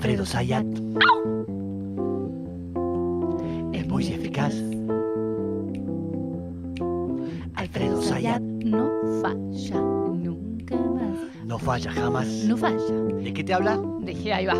Alfredo 0.00 0.24
Sayat 0.24 0.64
es 3.74 3.86
muy 3.86 4.06
eficaz. 4.06 4.54
Alfredo 7.54 8.00
Sayat 8.00 8.40
no 8.40 8.88
falla 9.20 9.78
nunca 9.78 10.76
más. 10.76 11.44
no 11.44 11.58
falla 11.58 11.92
jamás. 11.92 12.26
No 12.46 12.56
falla. 12.56 12.78
¿De 13.22 13.30
qué 13.34 13.44
te 13.44 13.52
habla? 13.52 13.78
Dije, 14.00 14.32
ahí 14.32 14.46
va. 14.46 14.54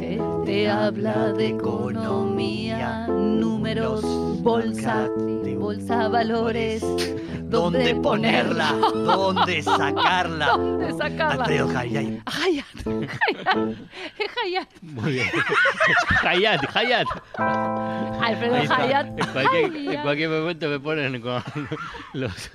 Te, 0.00 0.20
te 0.44 0.68
habla 0.68 1.32
de 1.34 1.50
economía, 1.50 3.06
números, 3.06 4.02
bolsa, 4.42 5.08
bolsa, 5.56 6.08
valores. 6.08 6.84
¿Dónde 7.44 7.94
ponerla? 7.94 8.72
¿Dónde 8.92 9.62
sacarla? 9.62 10.56
¿Dónde 10.56 10.92
sacarla? 10.94 11.44
Alfredo 11.44 11.68
Hayat, 11.68 12.16
es 14.18 14.23
Hayat. 14.42 14.68
Muy 14.82 15.12
bien. 15.12 15.30
Alfredo. 17.38 18.54
Hayat. 18.54 19.06
En 19.18 19.26
cualquier, 19.32 19.64
en 19.64 19.88
Hayat. 19.88 20.02
cualquier 20.02 20.28
momento 20.30 20.68
me 20.68 20.80
ponen 20.80 21.20
con 21.20 21.42
los. 22.14 22.50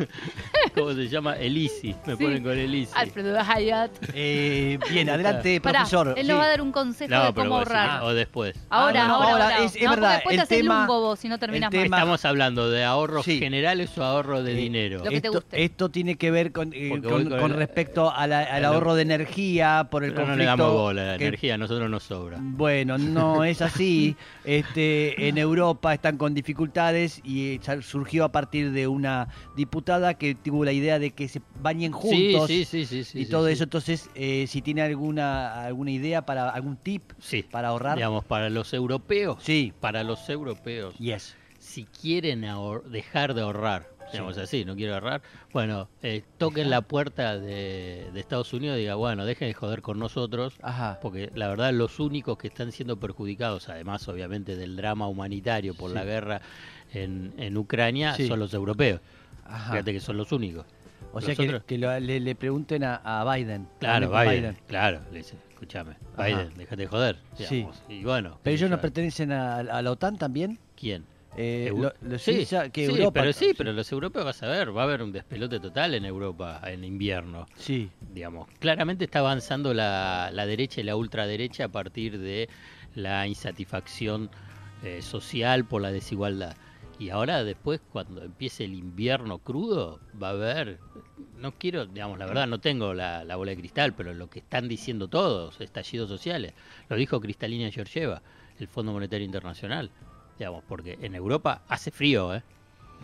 ¿Cómo 0.73 0.93
se 0.93 1.07
llama? 1.09 1.35
Elisi. 1.35 1.95
Me 2.05 2.15
Sí. 2.15 2.23
ponen 2.23 2.43
con 2.43 2.57
Elisi. 2.57 2.91
Alfredo 2.95 3.37
Hayat. 3.39 3.91
Eh, 4.13 4.79
bien, 4.89 5.09
adelante, 5.09 5.59
Pará, 5.61 5.79
profesor. 5.79 6.13
él 6.17 6.23
Sí. 6.25 6.29
nos 6.31 6.39
va 6.39 6.45
a 6.45 6.47
dar 6.49 6.61
un 6.61 6.71
consejo 6.71 7.13
No, 7.13 7.25
de 7.25 7.33
cómo 7.33 7.49
vos 7.49 7.67
sí, 7.67 7.73
ahorrar. 7.75 8.03
o 8.03 8.13
después. 8.13 8.55
Ahora, 8.69 9.03
Ah, 9.03 9.07
no, 9.07 9.15
ahora, 9.15 9.31
ahora, 9.31 9.43
ahora. 9.55 9.65
es- 9.65 9.75
es 9.75 9.83
no, 9.83 9.89
verdad, 9.91 10.13
después 10.15 10.39
el 10.39 10.47
te 10.47 10.55
tema- 10.57 10.81
un 10.81 10.87
bobo 10.87 11.15
si 11.15 11.27
no 11.29 11.37
terminas 11.37 11.71
el 11.73 11.77
mal. 11.79 11.83
tema- 11.85 11.97
Estamos 11.97 12.25
hablando 12.25 12.69
de 12.69 12.83
ahorros 12.83 13.25
Sí. 13.25 13.39
generales 13.39 13.97
o 13.97 14.03
ahorros 14.03 14.43
de 14.45 14.53
Eh, 14.53 14.55
dinero. 14.55 15.03
Lo 15.03 15.09
que 15.09 15.21
te 15.21 15.29
guste. 15.29 15.63
esto 15.63 15.89
tiene 15.89 16.15
que 16.15 16.31
ver 16.31 16.51
con, 16.51 16.71
eh, 16.73 16.87
Porque 16.89 17.07
con, 17.07 17.23
voy 17.23 17.29
con 17.29 17.39
con 17.39 17.51
el- 17.51 17.57
respecto 17.57 18.11
a 18.13 18.27
la- 18.27 18.39
al 18.41 18.59
el- 18.59 18.65
ahorro 18.65 18.95
de 18.95 19.01
energía 19.03 19.87
por 19.91 20.03
el 20.03 20.11
Pero 20.11 20.21
no 20.21 20.27
conflicto. 20.29 20.55
le 20.55 20.63
damos 20.63 20.73
bola 20.73 21.03
la 21.05 21.15
energía, 21.15 21.55
a 21.55 21.57
nosotros 21.57 21.89
nos 21.89 22.03
sobra. 22.03 22.37
Bueno, 22.39 22.97
no 22.97 23.43
es 23.43 23.61
así. 23.61 24.15
Este, 24.45 24.68
en 24.75 25.37
Europa 25.37 25.93
están 25.93 26.17
con 26.17 26.33
dificultades 26.33 27.21
y 27.23 27.55
eh, 27.55 27.81
surgió 27.81 28.23
a 28.25 28.31
partir 28.31 28.71
de 28.71 28.87
una 28.87 29.27
diputada 29.55 30.13
que 30.15 30.35
tuvo 30.35 30.65
la 30.65 30.71
idea 30.71 30.99
de 30.99 31.11
que 31.11 31.27
se 31.27 31.41
bañen 31.61 31.91
juntos 31.91 32.47
Sí, 32.47 32.65
sí, 32.65 32.85
sí, 32.85 32.85
sí, 32.85 33.03
sí. 33.03 33.19
y 33.21 33.25
todo 33.25 33.47
eso. 33.47 33.63
Entonces, 33.63 34.09
eh, 34.15 34.45
si 34.47 34.61
tiene 34.61 34.81
alguna 34.81 35.63
alguna 35.63 35.91
idea 35.91 36.25
para 36.25 36.49
algún 36.49 36.77
tip 36.77 37.11
Sí. 37.19 37.43
para 37.43 37.69
ahorrar, 37.69 37.95
Digamos, 37.95 38.25
para 38.25 38.49
los 38.49 38.73
europeos. 38.73 39.37
sí, 39.41 39.73
Para 39.79 40.03
los 40.03 40.29
europeos. 40.29 40.95
yes. 40.97 41.35
si 41.59 41.85
quieren 41.85 42.45
dejar 42.89 43.33
de 43.33 43.41
ahorrar, 43.41 43.89
digamos 44.11 44.37
así, 44.37 44.65
no 44.65 44.75
quiero 44.75 44.93
ahorrar, 44.95 45.21
bueno, 45.53 45.87
eh, 46.03 46.23
toquen 46.37 46.69
la 46.69 46.81
puerta 46.81 47.37
de, 47.37 48.09
de 48.13 48.19
Estados 48.19 48.53
Unidos 48.53 48.77
y 48.77 48.81
digan, 48.81 48.97
bueno, 48.97 49.25
dejen 49.25 49.47
de 49.49 49.53
joder 49.53 49.81
con 49.81 49.99
nosotros, 49.99 50.55
Ajá. 50.61 50.99
porque 51.01 51.31
la 51.35 51.47
verdad 51.47 51.71
los 51.73 51.99
únicos 51.99 52.37
que 52.37 52.47
están 52.47 52.71
siendo 52.71 52.97
perjudicados, 52.99 53.69
además 53.69 54.07
obviamente 54.07 54.55
del 54.55 54.75
drama 54.75 55.07
humanitario 55.07 55.73
por 55.75 55.89
Sí. 55.91 55.95
la 55.95 56.03
guerra 56.03 56.41
en, 56.93 57.33
en 57.37 57.57
Ucrania, 57.57 58.13
Sí. 58.15 58.27
son 58.27 58.39
los 58.39 58.53
europeos. 58.53 59.01
Ajá. 59.45 59.71
Fíjate 59.73 59.93
que 59.93 59.99
son 59.99 60.17
los 60.17 60.31
únicos. 60.31 60.65
O 61.11 61.21
sea 61.21 61.33
que, 61.35 61.77
lo- 61.77 61.99
le, 61.99 62.19
le 62.19 62.35
pregunten 62.35 62.83
a, 62.83 62.95
a 63.03 63.35
Biden. 63.35 63.67
Claro, 63.79 64.11
Biden, 64.11 64.57
claro, 64.67 64.99
le 65.11 65.19
dice, 65.19 65.35
escúchame. 65.51 65.95
Biden, 66.17 66.51
déjate 66.55 66.83
de 66.83 66.87
joder. 66.87 67.17
Sí. 67.35 67.55
digamos. 67.55 67.81
Y 67.89 68.03
bueno. 68.03 68.37
Pero 68.43 68.55
ellos 68.55 68.69
no 68.69 68.79
pertenecen 68.79 69.31
a, 69.31 69.57
a 69.57 69.81
la 69.81 69.91
OTAN 69.91 70.17
también. 70.19 70.59
¿Quién? 70.75 71.05
Eh, 71.41 71.71
lo- 71.73 72.19
sí, 72.19 72.33
Suiza- 72.45 72.69
que 72.69 72.85
sí, 72.85 72.91
Europa. 72.91 73.21
pero 73.21 73.31
sí, 73.31 73.53
pero 73.57 73.71
los 73.71 73.89
europeos 73.93 74.25
vas 74.25 74.43
a 74.43 74.47
ver, 74.47 74.75
va 74.75 74.81
a 74.81 74.83
haber 74.83 75.01
un 75.01 75.13
despelote 75.13 75.61
total 75.61 75.93
en 75.93 76.03
Europa 76.03 76.59
en 76.65 76.83
invierno. 76.83 77.47
Sí, 77.55 77.89
digamos. 78.13 78.49
Claramente 78.59 79.05
está 79.05 79.19
avanzando 79.19 79.73
la, 79.73 80.31
la 80.33 80.45
derecha 80.45 80.81
y 80.81 80.83
la 80.83 80.97
ultraderecha 80.97 81.63
a 81.63 81.69
partir 81.69 82.19
de 82.19 82.49
la 82.93 83.25
insatisfacción 83.25 84.29
eh, 84.83 85.01
social 85.01 85.63
por 85.63 85.81
la 85.81 85.93
desigualdad. 85.93 86.57
Y 86.99 87.09
ahora 87.09 87.45
después, 87.45 87.79
cuando 87.89 88.21
empiece 88.21 88.65
el 88.65 88.73
invierno 88.73 89.37
crudo, 89.39 90.01
va 90.21 90.27
a 90.27 90.31
haber, 90.31 90.79
no 91.37 91.53
quiero, 91.53 91.85
digamos, 91.85 92.19
la 92.19 92.25
verdad 92.25 92.47
no 92.47 92.59
tengo 92.59 92.93
la, 92.93 93.23
la 93.23 93.37
bola 93.37 93.51
de 93.51 93.57
cristal, 93.57 93.93
pero 93.93 94.13
lo 94.13 94.29
que 94.29 94.39
están 94.39 94.67
diciendo 94.67 95.07
todos, 95.07 95.61
estallidos 95.61 96.09
sociales, 96.09 96.53
lo 96.89 96.97
dijo 96.97 97.21
Cristalina 97.21 97.71
Georgieva, 97.71 98.21
el 98.59 98.67
Fondo 98.67 98.91
Monetario 98.91 99.23
Internacional, 99.25 99.89
digamos, 100.39 100.63
porque 100.67 100.97
en 101.01 101.13
Europa 101.15 101.61
hace 101.67 101.91
frío, 101.91 102.33
¿eh? 102.33 102.41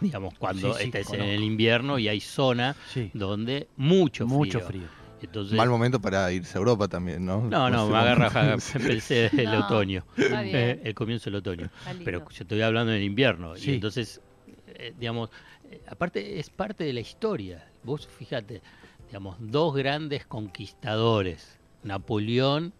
Digamos, 0.02 0.34
cuando 0.38 0.74
Sí, 0.74 0.80
sí, 0.80 0.86
estés 0.86 1.14
en 1.14 1.22
el 1.22 1.44
invierno 1.44 2.00
y 2.00 2.08
hay 2.08 2.20
zona 2.20 2.76
sí. 2.92 3.12
donde 3.14 3.68
mucho 3.78 4.26
frío. 4.26 4.38
Mucho 4.38 4.60
frío. 4.62 4.88
Entonces, 5.22 5.58
Mal 5.58 5.70
momento 5.70 6.00
para 6.02 6.32
irse 6.32 6.58
a 6.58 6.60
Europa 6.60 6.88
también, 6.88 7.26
¿no? 7.26 7.42
no, 7.42 7.70
no, 7.70 7.88
me 7.88 7.98
agarra, 7.98 8.30
pensé 8.74 9.30
el 9.34 9.46
No, 9.46 9.66
otoño, 9.66 10.06
eh, 10.18 10.82
el 10.84 10.94
comienzo 10.94 11.26
del 11.26 11.36
otoño. 11.36 11.70
Pero 12.04 12.20
yo 12.30 12.42
estoy 12.42 12.62
hablando 12.62 12.92
del 12.92 13.04
invierno. 13.04 13.56
Sí. 13.56 13.72
Y 13.72 13.76
entonces, 13.76 14.22
eh, 14.68 14.94
digamos, 15.00 15.30
eh, 15.72 15.82
aparte 15.88 16.40
es 16.40 16.50
parte 16.50 16.84
de 16.84 16.94
la 16.94 17.00
historia. 17.00 17.66
Vos 17.84 18.06
fíjate, 18.08 18.62
digamos, 19.08 19.38
dos 19.40 19.74
grandes 19.76 20.26
conquistadores, 20.26 21.58
Napoleón 21.84 22.74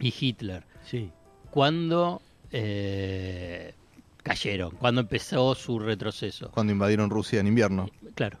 y 0.00 0.12
Hitler, 0.18 0.64
Sí. 0.86 1.10
cuando 1.50 2.22
eh, 2.52 3.74
cayeron, 4.22 4.72
cuando 4.72 5.02
empezó 5.02 5.54
su 5.54 5.78
retroceso. 5.78 6.50
Cuando 6.50 6.72
invadieron 6.72 7.10
Rusia 7.10 7.40
en 7.40 7.46
invierno. 7.46 7.88
Claro, 8.14 8.38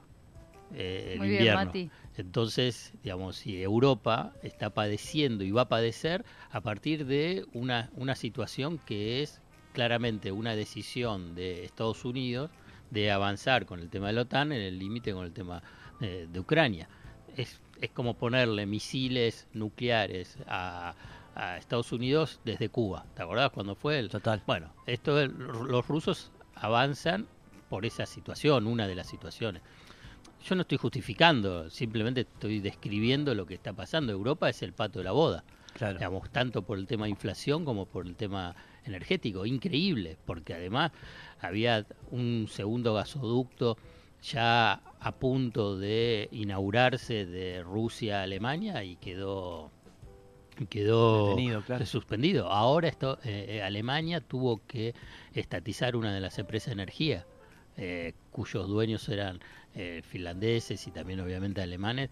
eh, 0.74 1.10
el 1.12 1.18
Muy 1.18 1.28
bien, 1.28 1.40
invierno. 1.40 1.64
Mati. 1.64 1.90
Entonces, 2.16 2.92
digamos, 3.02 3.36
si 3.36 3.62
Europa 3.62 4.32
está 4.42 4.70
padeciendo 4.70 5.44
y 5.44 5.50
va 5.50 5.62
a 5.62 5.68
padecer 5.68 6.24
a 6.50 6.60
partir 6.60 7.06
de 7.06 7.46
una, 7.54 7.90
una 7.96 8.14
situación 8.14 8.78
que 8.78 9.22
es 9.22 9.40
claramente 9.72 10.32
una 10.32 10.54
decisión 10.54 11.34
de 11.34 11.64
Estados 11.64 12.04
Unidos 12.04 12.50
de 12.90 13.10
avanzar 13.10 13.66
con 13.66 13.80
el 13.80 13.88
tema 13.88 14.08
de 14.08 14.14
la 14.14 14.22
OTAN 14.22 14.52
en 14.52 14.60
el 14.60 14.78
límite 14.78 15.12
con 15.12 15.24
el 15.24 15.32
tema 15.32 15.62
eh, 16.00 16.26
de 16.30 16.40
Ucrania. 16.40 16.88
Es, 17.36 17.60
es 17.80 17.90
como 17.90 18.14
ponerle 18.14 18.66
misiles 18.66 19.46
nucleares 19.54 20.38
a, 20.46 20.94
a 21.40 21.56
Estados 21.56 21.90
Unidos 21.92 22.38
desde 22.44 22.68
Cuba. 22.68 23.06
¿Te 23.14 23.22
acordás 23.22 23.50
cuando 23.50 23.74
fue 23.74 23.98
el, 23.98 24.10
Total. 24.10 24.42
bueno, 24.46 24.72
esto 24.86 25.18
es- 25.20 25.30
los 25.30 25.86
rusos 25.88 26.30
avanzan 26.54 27.26
por 27.70 27.86
esa 27.86 28.04
situación, 28.04 28.66
una 28.66 28.86
de 28.86 28.94
las 28.94 29.06
situaciones. 29.08 29.62
Yo 30.44 30.54
no 30.54 30.62
estoy 30.62 30.78
justificando, 30.78 31.70
simplemente 31.70 32.22
estoy 32.22 32.60
describiendo 32.60 33.34
lo 33.34 33.46
que 33.46 33.54
está 33.54 33.72
pasando. 33.72 34.12
Europa 34.12 34.48
es 34.50 34.62
el 34.62 34.72
pato 34.72 34.98
de 34.98 35.04
la 35.04 35.12
boda, 35.12 35.44
Claro. 35.74 35.94
digamos, 35.98 36.30
tanto 36.30 36.62
por 36.62 36.78
el 36.78 36.86
tema 36.86 37.04
de 37.04 37.10
inflación 37.10 37.64
como 37.64 37.86
por 37.86 38.06
el 38.06 38.16
tema 38.16 38.54
energético. 38.84 39.46
Increíble, 39.46 40.18
porque 40.26 40.54
además 40.54 40.92
había 41.40 41.86
un 42.10 42.48
segundo 42.50 42.92
gasoducto 42.94 43.76
ya 44.22 44.72
a 45.00 45.12
punto 45.12 45.78
de 45.78 46.28
inaugurarse 46.32 47.24
de 47.24 47.62
Rusia 47.62 48.20
a 48.20 48.22
Alemania 48.24 48.82
y 48.84 48.96
quedó 48.96 49.70
quedó 50.66 51.36
claro. 51.66 51.86
suspendido. 51.86 52.50
Ahora 52.50 52.88
esto, 52.88 53.18
eh, 53.24 53.46
eh, 53.48 53.62
Alemania 53.62 54.20
tuvo 54.20 54.60
que 54.66 54.94
estatizar 55.34 55.96
una 55.96 56.12
de 56.14 56.20
las 56.20 56.38
empresas 56.38 56.68
de 56.68 56.72
energía, 56.72 57.26
eh, 57.76 58.14
cuyos 58.30 58.68
dueños 58.68 59.08
eran 59.08 59.40
eh, 59.74 60.02
finlandeses 60.04 60.86
y 60.86 60.90
también 60.90 61.20
obviamente 61.20 61.62
alemanes, 61.62 62.10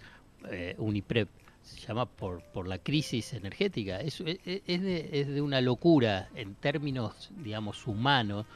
eh, 0.51 0.75
Uniprep. 0.79 1.29
Se 1.63 1.81
llama 1.87 2.07
por, 2.07 2.43
por 2.55 2.67
la 2.67 2.79
crisis 2.79 3.35
energética. 3.35 4.01
Es, 4.01 4.21
es, 4.21 4.39
es 4.45 4.83
de, 4.83 5.11
es 5.13 5.29
de 5.29 5.43
una 5.43 5.61
locura 5.61 6.29
en 6.35 6.55
términos, 6.55 7.31
digamos, 7.43 7.87
humanos, 7.87 8.47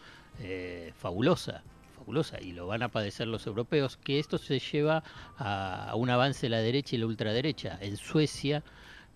eh, 0.41 0.93
fabulosa 0.97 1.63
fabulosa 1.99 2.41
y 2.41 2.53
lo 2.53 2.67
van 2.67 2.83
a 2.83 2.89
padecer 2.89 3.29
los 3.29 3.47
europeos, 3.47 3.97
que 3.97 4.19
esto 4.19 4.37
se 4.39 4.59
lleva 4.59 5.05
a, 5.37 5.91
a 5.91 5.95
un 5.95 6.11
avance 6.11 6.47
de 6.47 6.51
la 6.51 6.59
derecha 6.59 6.97
y 6.97 6.99
la 6.99 7.07
ultraderecha. 7.07 7.79
En 7.81 7.97
Suecia 7.97 8.63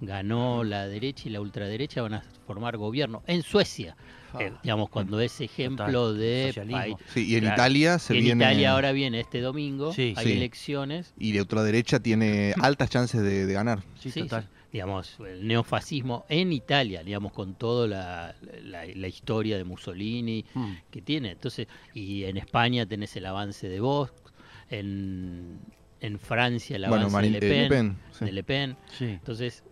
ganó 0.01 0.63
la 0.65 0.87
derecha 0.87 1.29
y 1.29 1.33
la 1.33 1.41
ultraderecha 1.41 2.03
van 2.03 2.15
a 2.15 2.23
formar 2.47 2.77
gobierno. 2.77 3.23
En 3.27 3.43
Suecia, 3.43 3.97
Ah, 4.33 4.39
eh, 4.43 4.53
digamos, 4.63 4.91
cuando 4.91 5.19
es 5.21 5.41
ejemplo 5.41 5.87
total, 5.87 6.19
de 6.19 6.45
socialismo. 6.49 6.79
país- 6.79 6.97
Sí, 7.15 7.27
y 7.27 7.35
en 7.37 7.41
Claro. 7.41 7.55
Italia 7.55 7.99
se 7.99 8.17
en 8.19 8.25
viene. 8.25 8.45
Italia 8.45 8.73
ahora 8.73 8.93
viene 8.93 9.21
este 9.21 9.41
domingo, 9.41 9.93
Sí. 9.95 10.13
hay 10.17 10.27
Sí. 10.27 10.33
elecciones. 10.33 11.15
Y 11.19 11.33
la 11.33 11.41
ultraderecha 11.43 12.01
tiene 12.01 12.53
altas 12.61 12.91
chances 12.91 13.23
de, 13.23 13.47
de 13.47 13.53
ganar. 13.53 13.81
Sí, 13.99 14.11
Sí, 14.11 14.21
total. 14.23 14.43
sí. 14.43 14.49
digamos, 14.73 15.17
el 15.21 15.47
neofascismo 15.47 16.27
en 16.29 16.53
Italia, 16.53 17.03
digamos, 17.03 17.33
con 17.33 17.55
toda 17.55 17.87
la, 17.89 18.35
la- 18.63 18.85
la 18.85 19.09
historia 19.09 19.57
de 19.57 19.65
Mussolini 19.65 20.45
Mm. 20.53 20.73
que 20.91 21.01
tiene. 21.01 21.31
Entonces, 21.31 21.67
y 21.95 22.25
en 22.25 22.37
España 22.37 22.85
tenés 22.85 23.17
el 23.17 23.25
avance 23.25 23.71
de 23.71 23.81
Vox, 23.81 24.13
en, 24.69 25.59
en 26.01 26.19
Francia 26.19 26.77
el 26.77 26.85
avance 26.85 27.11
Bueno, 27.11 27.27
de 27.27 27.31
Le 27.33 27.41
Pen, 27.41 27.63
Le 27.63 27.69
Pen, 27.69 27.97
sí. 28.13 28.25
de 28.27 28.33
Le 28.33 28.43
Pen. 28.45 28.77
Sí. 28.99 29.05
Entonces, 29.07 29.65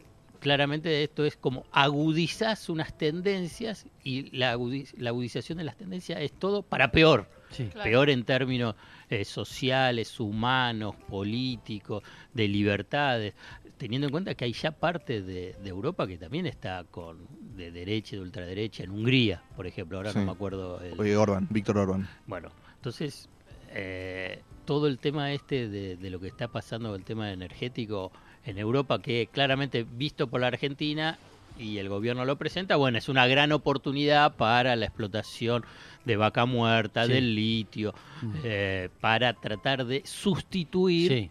claramente 0.44 1.02
esto 1.02 1.24
es 1.24 1.36
como 1.36 1.64
agudizás 1.72 2.68
unas 2.68 2.96
tendencias 2.98 3.86
y 4.02 4.30
la, 4.36 4.54
agudiz- 4.54 4.92
la 4.98 5.08
agudización 5.08 5.56
de 5.56 5.64
las 5.64 5.76
tendencias 5.78 6.20
es 6.20 6.32
todo 6.32 6.62
para 6.62 6.92
peor. 6.92 7.26
Sí. 7.50 7.64
Claro. 7.72 7.82
Peor 7.90 8.10
en 8.10 8.24
términos 8.24 8.74
eh, 9.08 9.24
sociales, 9.24 10.20
humanos, 10.20 10.94
políticos, 11.08 12.02
de 12.34 12.46
libertades, 12.48 13.32
teniendo 13.78 14.06
en 14.08 14.10
cuenta 14.12 14.34
que 14.34 14.44
hay 14.44 14.52
ya 14.52 14.70
parte 14.72 15.22
de, 15.22 15.54
de 15.62 15.68
Europa 15.70 16.06
que 16.06 16.18
también 16.18 16.44
está 16.46 16.84
con 16.90 17.26
de 17.56 17.70
derecha 17.70 18.14
y 18.14 18.18
de 18.18 18.24
ultraderecha 18.24 18.82
en 18.84 18.90
Hungría, 18.90 19.42
por 19.56 19.66
ejemplo. 19.66 19.96
Ahora 19.96 20.12
Sí. 20.12 20.18
no 20.18 20.26
me 20.26 20.32
acuerdo. 20.32 20.80
el- 20.82 21.00
Oye, 21.00 21.16
Orban, 21.16 21.46
Víctor 21.50 21.78
Orban. 21.78 22.06
Bueno, 22.26 22.50
entonces, 22.76 23.30
eh, 23.70 24.42
todo 24.66 24.88
el 24.88 24.98
tema 24.98 25.32
este 25.32 25.68
de, 25.68 25.96
de 25.96 26.10
lo 26.10 26.20
que 26.20 26.26
está 26.28 26.48
pasando 26.48 26.90
con 26.90 26.98
el 27.00 27.04
tema 27.04 27.32
energético 27.32 28.12
en 28.46 28.58
Europa, 28.58 29.00
que 29.00 29.28
claramente 29.32 29.84
visto 29.88 30.26
por 30.28 30.40
la 30.40 30.48
Argentina 30.48 31.18
y 31.58 31.78
el 31.78 31.88
gobierno 31.88 32.24
lo 32.24 32.36
presenta, 32.36 32.76
bueno, 32.76 32.98
es 32.98 33.08
una 33.08 33.26
gran 33.26 33.52
oportunidad 33.52 34.34
para 34.36 34.74
la 34.76 34.86
explotación 34.86 35.64
de 36.04 36.16
vaca 36.16 36.46
muerta, 36.46 37.06
Sí. 37.06 37.12
del 37.12 37.34
litio, 37.34 37.94
Mm. 38.22 38.32
eh, 38.44 38.88
para 39.00 39.32
tratar 39.34 39.84
de 39.86 40.02
sustituir 40.04 41.10
Sí, 41.12 41.30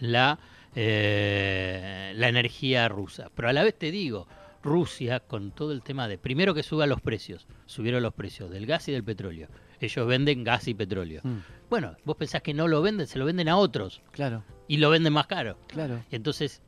la, 0.00 0.38
eh, 0.74 2.12
la 2.16 2.28
energía 2.28 2.88
rusa. 2.88 3.30
Pero 3.34 3.48
a 3.48 3.52
la 3.52 3.62
vez 3.62 3.78
te 3.78 3.90
digo, 3.90 4.26
Rusia, 4.64 5.20
con 5.20 5.50
todo 5.52 5.72
el 5.72 5.82
tema 5.82 6.08
de, 6.08 6.18
primero 6.18 6.54
que 6.54 6.62
suba 6.62 6.86
los 6.86 7.00
precios, 7.00 7.46
subieron 7.66 8.02
los 8.02 8.14
precios 8.14 8.50
del 8.50 8.66
gas 8.66 8.88
y 8.88 8.92
del 8.92 9.04
petróleo. 9.04 9.48
Ellos 9.80 10.06
venden 10.06 10.42
gas 10.42 10.66
y 10.68 10.74
petróleo. 10.74 11.20
Mm, 11.22 11.36
Bueno, 11.70 11.96
vos 12.04 12.16
pensás 12.16 12.42
que 12.42 12.54
no 12.54 12.66
lo 12.68 12.80
venden, 12.82 13.06
se 13.06 13.18
lo 13.18 13.24
venden 13.26 13.48
a 13.48 13.56
otros 13.56 14.00
claro, 14.12 14.42
y 14.68 14.78
lo 14.78 14.90
venden 14.90 15.12
más 15.12 15.26
caro. 15.26 15.58
claro. 15.68 16.02
Entonces, 16.10 16.62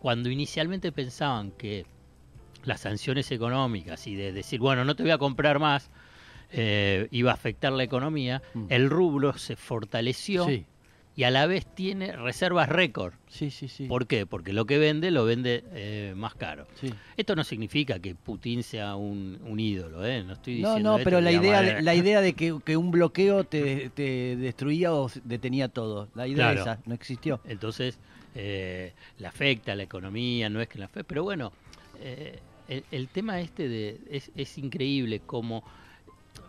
cuando 0.00 0.30
inicialmente 0.30 0.92
pensaban 0.92 1.50
que 1.52 1.86
las 2.64 2.80
sanciones 2.80 3.30
económicas 3.32 4.06
y 4.06 4.14
de 4.14 4.32
decir, 4.32 4.60
bueno, 4.60 4.84
no 4.84 4.94
te 4.94 5.02
voy 5.02 5.12
a 5.12 5.18
comprar 5.18 5.58
más, 5.58 5.90
eh, 6.52 7.08
iba 7.10 7.30
a 7.30 7.34
afectar 7.34 7.72
la 7.72 7.82
economía, 7.84 8.42
Mm. 8.54 8.66
el 8.68 8.90
rublo 8.90 9.32
se 9.38 9.56
fortaleció 9.56 10.44
Sí, 10.46 10.66
y 11.16 11.24
a 11.24 11.30
la 11.30 11.46
vez 11.46 11.66
tiene 11.74 12.12
reservas 12.12 12.68
récord. 12.68 13.14
sí, 13.28 13.50
sí, 13.50 13.68
sí. 13.68 13.86
¿Por 13.86 14.06
qué? 14.06 14.26
Porque 14.26 14.52
lo 14.52 14.64
que 14.66 14.78
vende 14.78 15.10
lo 15.10 15.24
vende 15.24 15.64
eh, 15.72 16.14
más 16.16 16.34
caro. 16.34 16.66
sí. 16.80 16.90
Esto 17.16 17.34
no 17.36 17.44
significa 17.44 17.98
que 17.98 18.14
Putin 18.14 18.62
sea 18.62 18.96
un, 18.96 19.38
un 19.42 19.60
ídolo, 19.60 20.04
¿eh? 20.06 20.22
No 20.24 20.34
estoy 20.34 20.54
No, 20.54 20.68
diciendo 20.68 20.90
no, 20.90 20.96
esto, 20.96 21.04
pero 21.04 21.20
la 21.20 21.32
idea, 21.32 21.62
eh, 21.62 21.74
de, 21.76 21.82
la 21.82 21.94
idea 22.02 22.20
de 22.20 22.34
que, 22.34 22.58
que 22.64 22.76
un 22.76 22.90
bloqueo 22.90 23.44
te, 23.44 23.90
te 23.90 24.36
destruía 24.36 24.92
o 24.94 25.10
detenía 25.24 25.68
todo, 25.68 26.08
la 26.14 26.26
idea 26.26 26.52
Claro. 26.52 26.60
esa 26.60 26.80
no 26.86 26.94
existió. 26.94 27.40
Entonces, 27.44 27.98
eh, 28.34 28.94
le 29.18 29.26
afecta 29.26 29.72
a 29.72 29.76
la 29.76 29.82
economía, 29.82 30.48
no 30.48 30.60
es 30.60 30.68
que 30.68 30.78
la 30.78 30.86
afecte, 30.86 31.04
pero 31.04 31.22
bueno, 31.24 31.52
eh, 31.98 32.40
el, 32.68 32.86
el 32.90 33.08
tema 33.08 33.40
este 33.40 33.68
de 33.68 34.00
es, 34.10 34.30
es 34.34 34.56
increíble 34.58 35.20
como 35.20 35.64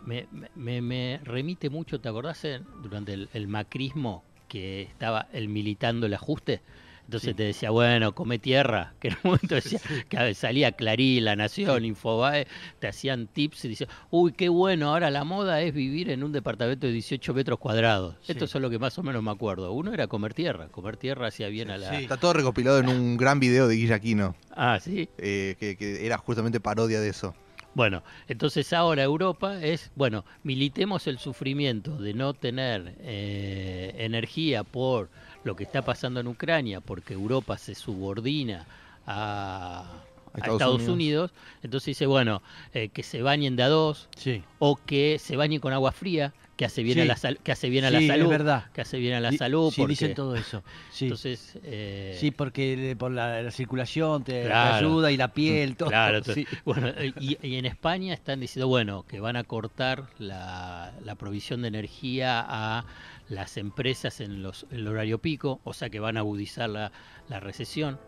me, 0.04 0.28
me- 0.54 0.80
me 0.82 1.20
remite 1.24 1.70
mucho, 1.70 2.00
¿te 2.00 2.08
acordás 2.08 2.44
en- 2.44 2.66
durante 2.80 3.12
el, 3.14 3.28
el 3.32 3.48
macrismo 3.48 4.24
que 4.52 4.82
estaba 4.82 5.28
el 5.32 5.48
militando 5.48 6.06
el 6.06 6.14
ajuste? 6.14 6.60
Entonces 7.04 7.30
Sí. 7.30 7.34
te 7.34 7.42
decía, 7.42 7.70
bueno, 7.70 8.14
come 8.14 8.38
tierra, 8.38 8.94
que 9.00 9.08
en 9.08 9.14
un 9.14 9.20
momento 9.32 9.54
decía, 9.56 9.80
que 10.08 10.34
salía 10.34 10.72
Clarín, 10.72 11.24
La 11.24 11.34
Nación, 11.36 11.84
Infobae, 11.84 12.46
te 12.78 12.86
hacían 12.86 13.26
tips 13.26 13.64
y 13.64 13.68
decían, 13.70 13.90
uy, 14.10 14.32
qué 14.32 14.48
bueno, 14.48 14.90
ahora 14.90 15.10
la 15.10 15.24
moda 15.24 15.60
es 15.62 15.74
vivir 15.74 16.10
en 16.10 16.22
un 16.22 16.32
departamento 16.32 16.86
de 16.86 16.92
18 16.92 17.34
metros 17.34 17.58
cuadrados. 17.58 18.16
Sí. 18.22 18.32
Esto 18.32 18.44
es 18.44 18.54
lo 18.54 18.70
que 18.70 18.78
más 18.78 18.96
o 18.98 19.02
menos 19.02 19.22
me 19.22 19.30
acuerdo. 19.30 19.72
Uno 19.72 19.92
era 19.92 20.06
comer 20.06 20.32
tierra, 20.32 20.68
comer 20.68 20.96
tierra 20.96 21.26
hacía 21.26 21.48
bien 21.48 21.70
a 21.70 21.76
la... 21.78 21.90
Sí. 21.90 22.04
Está 22.04 22.16
todo 22.18 22.34
recopilado 22.34 22.78
en 22.78 22.88
un 22.88 23.16
gran 23.16 23.40
video 23.40 23.66
de 23.68 23.74
Guillaquino, 23.76 24.36
Ah, 24.52 24.78
sí. 24.80 25.08
eh, 25.18 25.56
que, 25.58 25.76
que 25.76 26.06
era 26.06 26.18
justamente 26.18 26.60
parodia 26.60 27.00
de 27.00 27.08
eso. 27.08 27.34
Bueno, 27.74 28.02
entonces 28.28 28.72
ahora 28.72 29.02
Europa 29.02 29.62
es, 29.62 29.90
bueno, 29.94 30.24
militemos 30.42 31.06
el 31.06 31.18
sufrimiento 31.18 31.96
de 31.96 32.12
no 32.12 32.34
tener 32.34 32.94
eh, 33.00 33.94
energía 33.98 34.62
por 34.62 35.08
lo 35.44 35.56
que 35.56 35.64
está 35.64 35.82
pasando 35.82 36.20
en 36.20 36.26
Ucrania, 36.26 36.80
porque 36.80 37.14
Europa 37.14 37.56
se 37.56 37.74
subordina 37.74 38.66
a, 39.06 40.02
a 40.32 40.36
Estados 40.36 40.60
Estados, 40.60 40.74
Unidos. 40.82 40.92
Unidos. 40.92 41.30
Entonces 41.62 41.86
dice, 41.86 42.06
bueno, 42.06 42.42
eh, 42.74 42.88
que 42.90 43.02
se 43.02 43.22
bañen 43.22 43.56
de 43.56 43.62
a 43.62 43.68
dos 43.68 44.08
Sí, 44.16 44.42
o 44.58 44.76
que 44.76 45.18
se 45.18 45.36
bañen 45.36 45.60
con 45.60 45.72
agua 45.72 45.92
fría, 45.92 46.34
que 46.62 46.66
hace 46.66 46.84
bien 46.84 46.94
Sí. 46.94 47.00
a 47.00 47.04
la 47.06 47.16
sal- 47.16 47.38
que 47.42 47.50
hace 47.50 47.68
bien 47.68 47.84
a 47.84 47.88
Sí, 47.88 47.94
la 47.94 48.00
es 48.00 48.06
salud, 48.06 48.28
verdad. 48.28 48.70
que 48.72 48.82
hace 48.82 48.98
bien 48.98 49.14
a 49.14 49.20
la 49.20 49.30
Di- 49.30 49.36
salud, 49.36 49.72
Sí, 49.72 49.80
porque 49.80 49.90
dicen 49.94 50.14
todo 50.14 50.36
eso. 50.36 50.62
Sí, 50.92 51.06
entonces 51.06 51.58
eh, 51.64 52.16
sí 52.20 52.30
porque 52.30 52.94
por 52.96 53.10
la, 53.10 53.42
la 53.42 53.50
circulación 53.50 54.22
te, 54.22 54.42
te 54.42 54.46
Claro. 54.46 54.76
ayuda 54.86 55.10
y 55.10 55.16
la 55.16 55.32
piel, 55.34 55.74
todo. 55.76 55.88
Claro, 55.88 56.18
entonces, 56.18 56.46
sí. 56.48 56.56
bueno, 56.64 56.92
y, 57.18 57.36
y 57.44 57.56
en 57.56 57.66
España 57.66 58.14
están 58.14 58.38
diciendo, 58.38 58.68
bueno, 58.68 59.04
que 59.08 59.18
van 59.18 59.34
a 59.34 59.42
cortar 59.42 60.04
la, 60.20 60.92
la 61.04 61.14
provisión 61.16 61.62
de 61.62 61.68
energía 61.68 62.44
a 62.48 62.84
las 63.28 63.56
empresas 63.56 64.20
en 64.20 64.40
los, 64.40 64.64
el 64.70 64.86
horario 64.86 65.18
pico, 65.18 65.60
o 65.64 65.72
sea 65.74 65.90
que 65.90 65.98
van 65.98 66.16
a 66.16 66.20
agudizar 66.20 66.70
la, 66.70 66.92
la 67.28 67.40
recesión. 67.40 67.98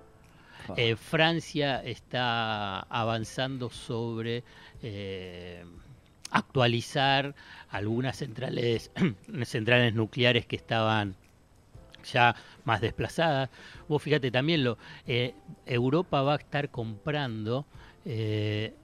Ah. 0.68 0.74
Eh, 0.76 0.94
Francia 0.94 1.82
está 1.82 2.78
avanzando 2.82 3.68
sobre 3.68 4.44
eh, 4.80 5.64
actualizar 6.34 7.34
algunas 7.70 8.16
centrales, 8.16 8.90
centrales 9.44 9.94
nucleares 9.94 10.46
que 10.46 10.56
estaban 10.56 11.14
ya 12.12 12.34
más 12.64 12.80
desplazadas. 12.80 13.48
Vos 13.88 14.02
fíjate 14.02 14.30
también, 14.30 14.64
lo, 14.64 14.76
eh, 15.06 15.34
Europa 15.64 16.22
va 16.22 16.34
a 16.34 16.36
estar 16.36 16.68
comprando 16.70 17.64
eh, 18.04 18.74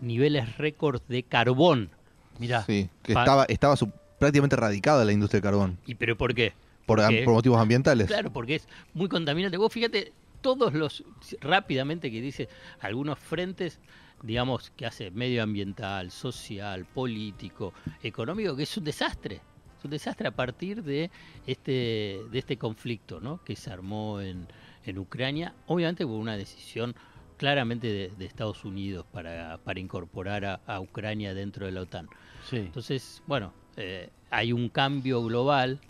niveles 0.00 0.56
récord 0.56 1.02
de 1.08 1.24
carbón. 1.24 1.90
Mirá, 2.38 2.62
Sí, 2.62 2.88
que 3.02 3.12
estaba, 3.12 3.44
estaba 3.44 3.76
su- 3.76 3.92
prácticamente 4.18 4.56
radicada 4.56 5.04
la 5.04 5.12
industria 5.12 5.40
del 5.40 5.50
carbón, 5.50 5.78
¿Y 5.86 5.94
pero 5.96 6.16
por 6.16 6.32
qué? 6.34 6.52
por, 6.86 7.00
Porque- 7.00 7.22
por 7.24 7.34
motivos 7.34 7.60
ambientales. 7.60 8.06
Claro, 8.06 8.32
porque 8.32 8.54
es 8.56 8.68
muy 8.94 9.08
contaminante. 9.08 9.56
Vos 9.56 9.72
fíjate, 9.72 10.12
todos 10.40 10.72
los, 10.74 11.02
rápidamente 11.40 12.10
que 12.10 12.20
dice, 12.20 12.48
algunos 12.80 13.18
frentes, 13.18 13.78
digamos, 14.24 14.70
que 14.70 14.86
hace 14.86 15.10
medioambiental, 15.10 16.10
social, 16.10 16.86
político, 16.86 17.74
económico, 18.02 18.56
que 18.56 18.62
es 18.62 18.76
un 18.76 18.84
desastre. 18.84 19.42
Es 19.78 19.84
un 19.84 19.90
desastre 19.90 20.28
a 20.28 20.30
partir 20.30 20.82
de 20.82 21.10
este, 21.46 22.22
de 22.30 22.38
este 22.38 22.56
conflicto 22.56 23.20
¿no? 23.20 23.44
que 23.44 23.54
se 23.54 23.70
armó 23.70 24.22
en, 24.22 24.48
en 24.86 24.98
Ucrania, 24.98 25.54
obviamente 25.66 26.06
por 26.06 26.18
una 26.18 26.38
decisión 26.38 26.94
claramente 27.36 27.88
de, 27.88 28.12
de 28.16 28.24
Estados 28.24 28.64
Unidos 28.64 29.04
para, 29.12 29.58
para 29.58 29.78
incorporar 29.78 30.44
a, 30.46 30.60
a 30.66 30.80
Ucrania 30.80 31.34
dentro 31.34 31.66
de 31.66 31.72
la 31.72 31.82
OTAN. 31.82 32.08
sí. 32.48 32.56
Entonces, 32.56 33.22
bueno, 33.26 33.52
eh, 33.76 34.08
hay 34.30 34.52
un 34.52 34.70
cambio 34.70 35.22
global, 35.22 35.80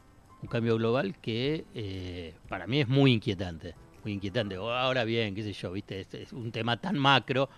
un 0.43 0.49
cambio 0.49 0.77
global 0.77 1.17
que 1.21 1.65
eh, 1.75 2.35
para 2.49 2.67
mí 2.67 2.81
es 2.81 2.89
muy 2.89 3.13
inquietante, 3.13 3.77
muy 4.03 4.15
inquietante. 4.15 4.57
Ahora 4.57 5.05
bien, 5.05 5.37
qué 5.37 5.45
sé 5.45 5.53
yo, 5.53 5.71
viste, 5.71 6.01
es, 6.01 6.13
es 6.15 6.33
un 6.33 6.51
tema 6.51 6.79
tan 6.79 6.99
macro 6.99 7.49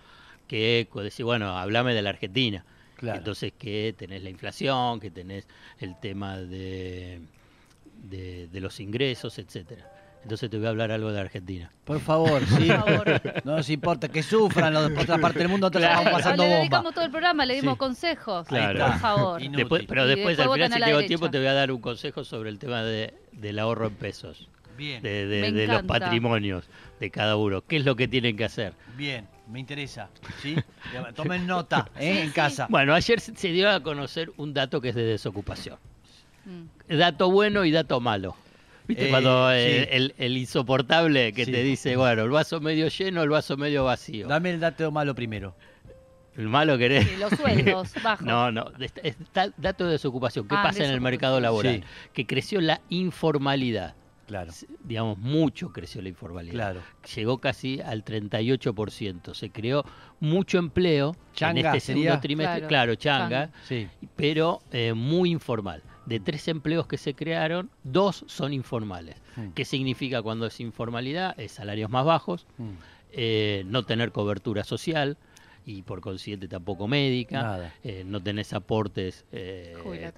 que 0.47 0.87
decir, 0.95 1.25
bueno, 1.25 1.57
hablame 1.57 1.93
de 1.93 2.01
la 2.01 2.09
Argentina. 2.11 2.65
Claro. 2.95 3.19
Entonces 3.19 3.53
que 3.57 3.93
tenés 3.97 4.23
la 4.23 4.29
inflación, 4.31 4.99
que 4.99 5.11
tenés 5.11 5.47
el 5.79 5.99
tema 5.99 6.37
de, 6.37 7.21
de, 8.09 8.47
de 8.47 8.59
los 8.59 8.79
ingresos, 8.79 9.37
etcétera. 9.39 9.91
Entonces 10.23 10.49
te 10.49 10.57
voy 10.57 10.65
a 10.65 10.69
hablar 10.69 10.91
algo 10.91 11.11
de 11.11 11.21
Argentina. 11.21 11.71
Por 11.85 11.99
favor, 12.01 12.41
sí. 12.45 12.67
Por 12.67 12.83
favor. 13.05 13.21
No 13.45 13.55
nos 13.57 13.69
importa 13.69 14.09
que 14.09 14.23
sufran 14.23 14.73
los 14.73 14.89
de 14.89 14.99
otra 14.99 15.19
parte 15.19 15.39
del 15.39 15.47
mundo, 15.47 15.67
nosotros 15.67 15.83
Claro. 15.83 15.99
estamos 16.01 16.19
pasando 16.21 16.43
le 16.43 16.49
bomba. 16.49 16.59
dedicamos 16.59 16.93
todo 16.95 17.05
el 17.05 17.11
programa, 17.11 17.45
le 17.45 17.53
dimos 17.55 17.73
Sí. 17.75 17.77
consejos. 17.77 18.47
Claro. 18.47 18.85
Por 18.87 18.97
favor. 18.99 19.41
Después, 19.41 19.85
pero 19.87 20.05
Y 20.05 20.07
después, 20.07 20.37
después 20.37 20.59
al 20.59 20.65
final, 20.65 20.71
si 20.79 20.83
tengo 20.85 20.97
derecha. 20.97 21.07
tiempo, 21.07 21.29
te 21.31 21.37
voy 21.37 21.47
a 21.47 21.53
dar 21.53 21.71
un 21.71 21.79
consejo 21.81 22.23
sobre 22.25 22.49
el 22.49 22.57
tema 22.59 22.81
de, 22.83 23.13
del 23.31 23.59
ahorro 23.59 23.87
en 23.87 23.93
pesos. 23.93 24.49
Bien, 24.75 25.01
de, 25.01 25.27
de- 25.27 25.41
Me 25.41 25.51
de 25.53 25.67
los 25.67 25.83
patrimonios 25.83 26.65
de 26.99 27.09
cada 27.09 27.35
uno. 27.37 27.61
¿Qué 27.61 27.77
es 27.77 27.85
lo 27.85 27.95
que 27.95 28.07
tienen 28.07 28.35
que 28.35 28.43
hacer? 28.45 28.73
bien, 28.97 29.27
me 29.49 29.59
interesa. 29.59 30.09
¿sí? 30.41 30.55
Tomen 31.15 31.47
nota 31.47 31.89
¿eh? 31.99 32.21
en 32.23 32.31
casa. 32.31 32.67
Bueno, 32.69 32.93
ayer 32.93 33.19
se 33.19 33.47
dio 33.49 33.69
a 33.69 33.81
conocer 33.81 34.31
un 34.37 34.53
dato 34.53 34.81
que 34.81 34.89
es 34.89 34.95
de 34.95 35.03
desocupación. 35.03 35.77
Mm. 36.45 36.95
Dato 36.97 37.29
bueno 37.31 37.65
y 37.65 37.71
dato 37.71 37.99
malo. 37.99 38.35
¿Viste 38.87 39.07
Eh, 39.07 39.09
cuando 39.09 39.51
eh, 39.51 39.81
sí. 39.83 39.95
el, 39.95 40.15
el 40.17 40.37
insoportable 40.37 41.33
que 41.33 41.45
Sí. 41.45 41.51
te 41.51 41.61
dice, 41.63 41.95
bueno, 41.97 42.23
el 42.23 42.29
vaso 42.29 42.61
medio 42.61 42.87
lleno, 42.87 43.21
el 43.23 43.29
vaso 43.29 43.57
medio 43.57 43.83
vacío? 43.83 44.27
Dame 44.27 44.51
el 44.51 44.59
dato 44.61 44.91
malo 44.91 45.13
primero. 45.13 45.55
¿El 46.37 46.47
malo 46.47 46.77
querés? 46.77 47.05
Sí, 47.07 47.15
los 47.17 47.31
sueldos 47.31 47.93
bajos. 48.03 48.25
No, 48.25 48.51
no, 48.51 48.71
es- 48.79 48.93
es 49.03 49.15
ta- 49.33 49.51
dato 49.57 49.85
de 49.85 49.93
desocupación. 49.93 50.47
¿Qué 50.47 50.55
Ah, 50.55 50.63
pasa 50.63 50.85
en 50.85 50.91
el 50.91 51.01
mercado 51.01 51.39
laboral? 51.41 51.83
Que 52.13 52.25
creció 52.25 52.61
la 52.61 52.79
informalidad. 52.89 53.95
Claro, 54.27 54.51
Digamos, 54.83 55.17
mucho 55.17 55.71
creció 55.71 56.01
la 56.01 56.09
informalidad. 56.09 56.53
claro. 56.53 56.81
llegó 57.15 57.37
casi 57.39 57.79
al 57.81 58.03
38%. 58.03 59.33
Se 59.33 59.49
creó 59.49 59.83
mucho 60.19 60.57
empleo 60.57 61.15
Changa 61.33 61.59
en 61.61 61.65
este 61.67 61.79
sería. 61.79 62.03
segundo 62.11 62.21
trimestre, 62.21 62.67
Claro, 62.67 62.67
claro, 62.67 62.95
changa, 62.95 63.49
Sí, 63.67 63.87
pero 64.15 64.61
eh, 64.71 64.93
muy 64.93 65.31
informal. 65.31 65.81
De 66.05 66.19
tres 66.19 66.47
empleos 66.47 66.87
que 66.87 66.97
se 66.97 67.13
crearon, 67.13 67.69
dos 67.83 68.23
son 68.27 68.53
informales. 68.53 69.15
Mm. 69.35 69.49
¿Qué 69.49 69.65
significa 69.65 70.21
cuando 70.21 70.45
es 70.45 70.59
informalidad? 70.59 71.37
Es 71.39 71.53
salarios 71.53 71.89
más 71.89 72.05
bajos, 72.05 72.45
Mm. 72.57 72.69
eh, 73.11 73.63
no 73.65 73.83
tener 73.83 74.11
cobertura 74.11 74.63
social 74.63 75.17
y 75.65 75.81
por 75.81 75.99
consiguiente 75.99 76.47
tampoco 76.47 76.87
médica, 76.87 77.71
eh, 77.83 78.03
no 78.05 78.21
tenés 78.23 78.53
aportes 78.53 79.25
eh, 79.33 79.73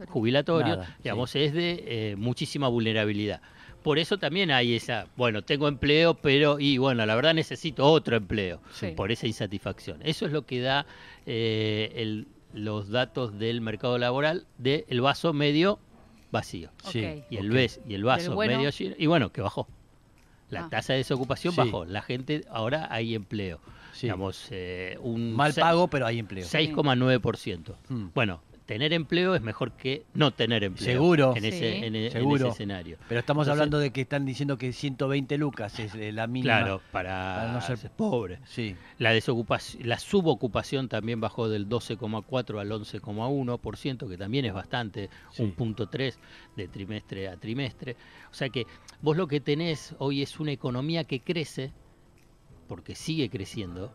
Jubilatorios. 0.08 0.78
Nada, 0.78 0.98
digamos, 1.04 1.36
es 1.36 1.54
de 1.54 1.84
eh, 1.88 2.16
muchísima 2.18 2.68
vulnerabilidad. 2.68 3.42
Por 3.84 4.00
eso 4.00 4.18
también 4.18 4.52
hay 4.52 4.76
esa, 4.76 5.08
bueno, 5.16 5.42
tengo 5.44 5.68
empleo, 5.68 6.14
pero, 6.16 6.60
y 6.60 6.78
bueno, 6.78 7.06
la 7.06 7.16
verdad 7.16 7.34
necesito 7.34 7.86
otro 7.86 8.16
empleo, 8.18 8.62
Sí. 8.74 8.88
por 8.96 9.12
esa 9.12 9.28
insatisfacción. 9.28 10.02
Eso 10.04 10.26
es 10.26 10.32
lo 10.32 10.46
que 10.46 10.60
da 10.62 10.86
eh, 11.26 11.92
el- 11.96 12.28
los 12.54 12.90
datos 12.90 13.38
del 13.38 13.62
mercado 13.62 13.98
laboral 14.00 14.46
del 14.58 15.02
vaso 15.02 15.34
medio 15.34 15.80
vacío. 16.32 16.72
Sí. 16.86 17.06
Ok. 17.06 17.26
Y 17.30 17.38
el, 17.38 17.48
Ok. 17.50 17.54
ves, 17.54 17.82
y 17.88 17.94
el 17.94 18.04
vaso 18.04 18.34
bueno? 18.34 18.58
medio 18.58 18.70
lleno, 18.72 18.96
y 18.98 19.06
bueno, 19.06 19.32
que 19.32 19.42
bajó. 19.42 19.68
La 20.50 20.66
Ah. 20.66 20.70
tasa 20.70 20.94
de 20.94 20.98
desocupación 21.00 21.54
Sí. 21.54 21.58
bajó. 21.60 21.86
La 21.86 22.02
gente, 22.02 22.44
ahora 22.50 22.88
hay 22.90 23.14
empleo. 23.14 23.60
Sí. 23.94 24.08
Digamos, 24.08 24.48
eh, 24.52 24.98
un 25.02 25.34
Mal 25.34 25.54
pago, 25.54 25.88
pero 25.90 26.06
hay 26.08 26.18
empleo. 26.20 26.46
6,9%. 26.46 27.76
Mm. 27.90 28.08
Bueno, 28.16 28.42
tener 28.70 28.94
empleo 28.94 29.34
es 29.34 29.42
mejor 29.42 29.72
que 29.72 30.04
no 30.14 30.30
tener 30.30 30.64
empleo. 30.64 30.86
Seguro. 30.94 31.34
En 31.36 31.44
ese, 31.44 31.58
Sí. 31.80 31.86
en 31.86 31.96
e- 31.96 32.06
en 32.06 32.12
Seguro. 32.12 32.36
ese 32.46 32.48
escenario. 32.50 32.98
Pero 33.08 33.20
estamos 33.20 33.48
Entonces- 33.48 33.52
hablando 33.52 33.80
de 33.80 33.90
que 33.92 34.02
están 34.02 34.26
diciendo 34.28 34.60
que 34.60 34.72
120 34.74 35.40
lucas 35.40 35.80
es 35.80 35.96
eh, 35.96 36.12
la 36.12 36.28
mínima. 36.28 36.60
Claro, 36.60 36.82
para, 36.92 37.10
para 37.40 37.52
no 37.54 37.62
ser- 37.62 37.78
ser 37.80 37.90
pobre. 37.90 38.38
Sí. 38.46 38.76
La 39.00 39.10
desocupación, 39.12 39.88
la 39.90 39.98
subocupación 39.98 40.88
también 40.88 41.20
bajó 41.20 41.50
del 41.50 41.68
12,4 41.68 42.60
al 42.60 42.72
11,1%, 42.72 44.08
que 44.08 44.18
también 44.18 44.46
es 44.46 44.54
bastante, 44.54 45.10
Sí. 45.32 45.42
un 45.42 45.54
punto 45.54 45.90
3 45.90 46.20
de 46.56 46.68
trimestre 46.68 47.28
a 47.28 47.38
trimestre. 47.38 47.96
O 48.30 48.36
sea 48.36 48.50
que 48.50 48.68
vos 49.02 49.18
lo 49.18 49.26
que 49.28 49.40
tenés 49.40 49.96
hoy 49.98 50.22
es 50.22 50.40
una 50.40 50.52
economía 50.52 51.06
que 51.06 51.22
crece, 51.22 51.72
porque 52.68 52.94
sigue 52.94 53.32
creciendo. 53.32 53.92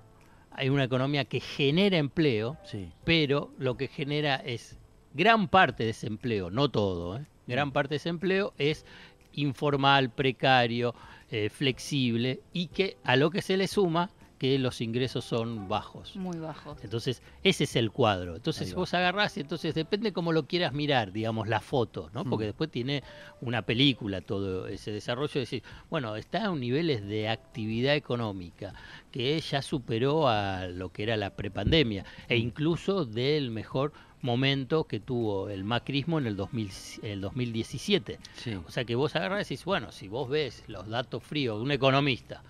Hay 0.55 0.69
una 0.69 0.85
economía 0.85 1.25
que 1.25 1.41
genera 1.41 1.97
empleo, 1.99 2.57
Sí. 2.65 2.91
pero 3.05 3.51
lo 3.59 3.77
que 3.77 3.89
genera 3.89 4.37
es 4.37 4.79
gran 5.13 5.49
parte 5.49 5.85
de 5.85 5.91
ese 5.91 6.07
empleo, 6.07 6.51
no 6.51 6.71
todo, 6.71 7.19
¿eh? 7.19 7.27
gran 7.47 7.73
parte 7.73 7.91
de 7.91 7.97
ese 7.97 8.09
empleo 8.09 8.53
es 8.59 8.85
informal, 9.33 10.11
precario, 10.11 10.95
eh, 11.31 11.51
flexible 11.51 12.41
y 12.53 12.69
que 12.69 12.97
a 13.05 13.17
lo 13.17 13.31
que 13.31 13.43
se 13.43 13.57
le 13.57 13.67
suma 13.67 14.11
que 14.39 14.59
los 14.59 14.81
ingresos 14.81 15.25
son 15.25 15.69
bajos. 15.69 16.17
Muy 16.17 16.39
bajos. 16.39 16.77
Entonces, 16.83 17.23
ese 17.43 17.65
es 17.65 17.77
el 17.77 17.91
cuadro. 17.93 18.37
Entonces, 18.37 18.75
vos 18.75 18.93
agarrás 18.95 19.37
y 19.37 19.41
entonces 19.41 19.75
depende 19.75 20.13
cómo 20.13 20.33
lo 20.33 20.47
quieras 20.47 20.73
mirar, 20.73 21.13
digamos, 21.13 21.49
la 21.49 21.61
foto, 21.61 22.11
¿no? 22.13 22.25
Porque 22.25 22.45
Mm. 22.45 22.49
después 22.49 22.71
tiene 22.71 23.03
una 23.41 23.63
película 23.63 24.21
todo 24.21 24.67
ese 24.67 24.91
desarrollo 24.93 25.33
de 25.35 25.41
decir, 25.41 25.63
bueno, 25.89 26.17
está 26.17 26.47
a 26.47 26.51
un 26.51 26.61
niveles 26.61 27.05
de 27.07 27.29
actividad 27.29 27.95
económica 27.95 28.75
que 29.13 29.41
ya 29.41 29.63
superó 29.63 30.29
a 30.29 30.67
lo 30.67 30.91
que 30.93 31.05
era 31.05 31.17
la 31.17 31.31
prepandemia 31.37 32.05
e 32.29 32.37
incluso 32.37 33.05
del 33.05 33.51
mejor 33.51 33.93
momento 34.21 34.85
que 34.85 35.01
tuvo 35.01 35.51
el 35.51 35.65
macrismo 35.65 36.19
en 36.19 36.27
el, 36.27 36.35
2000, 36.37 36.71
el 37.03 37.21
2017. 37.21 38.19
Sí. 38.37 38.55
O 38.67 38.71
sea 38.71 38.85
que 38.85 38.95
vos 38.95 39.15
agarrás 39.15 39.51
y 39.51 39.55
decís, 39.55 39.65
bueno, 39.65 39.93
si 39.93 40.09
vos 40.09 40.29
ves 40.29 40.65
los 40.67 40.89
datos 40.89 41.23
fríos 41.23 41.59
de 41.59 41.63
un 41.63 41.71
economista 41.71 42.43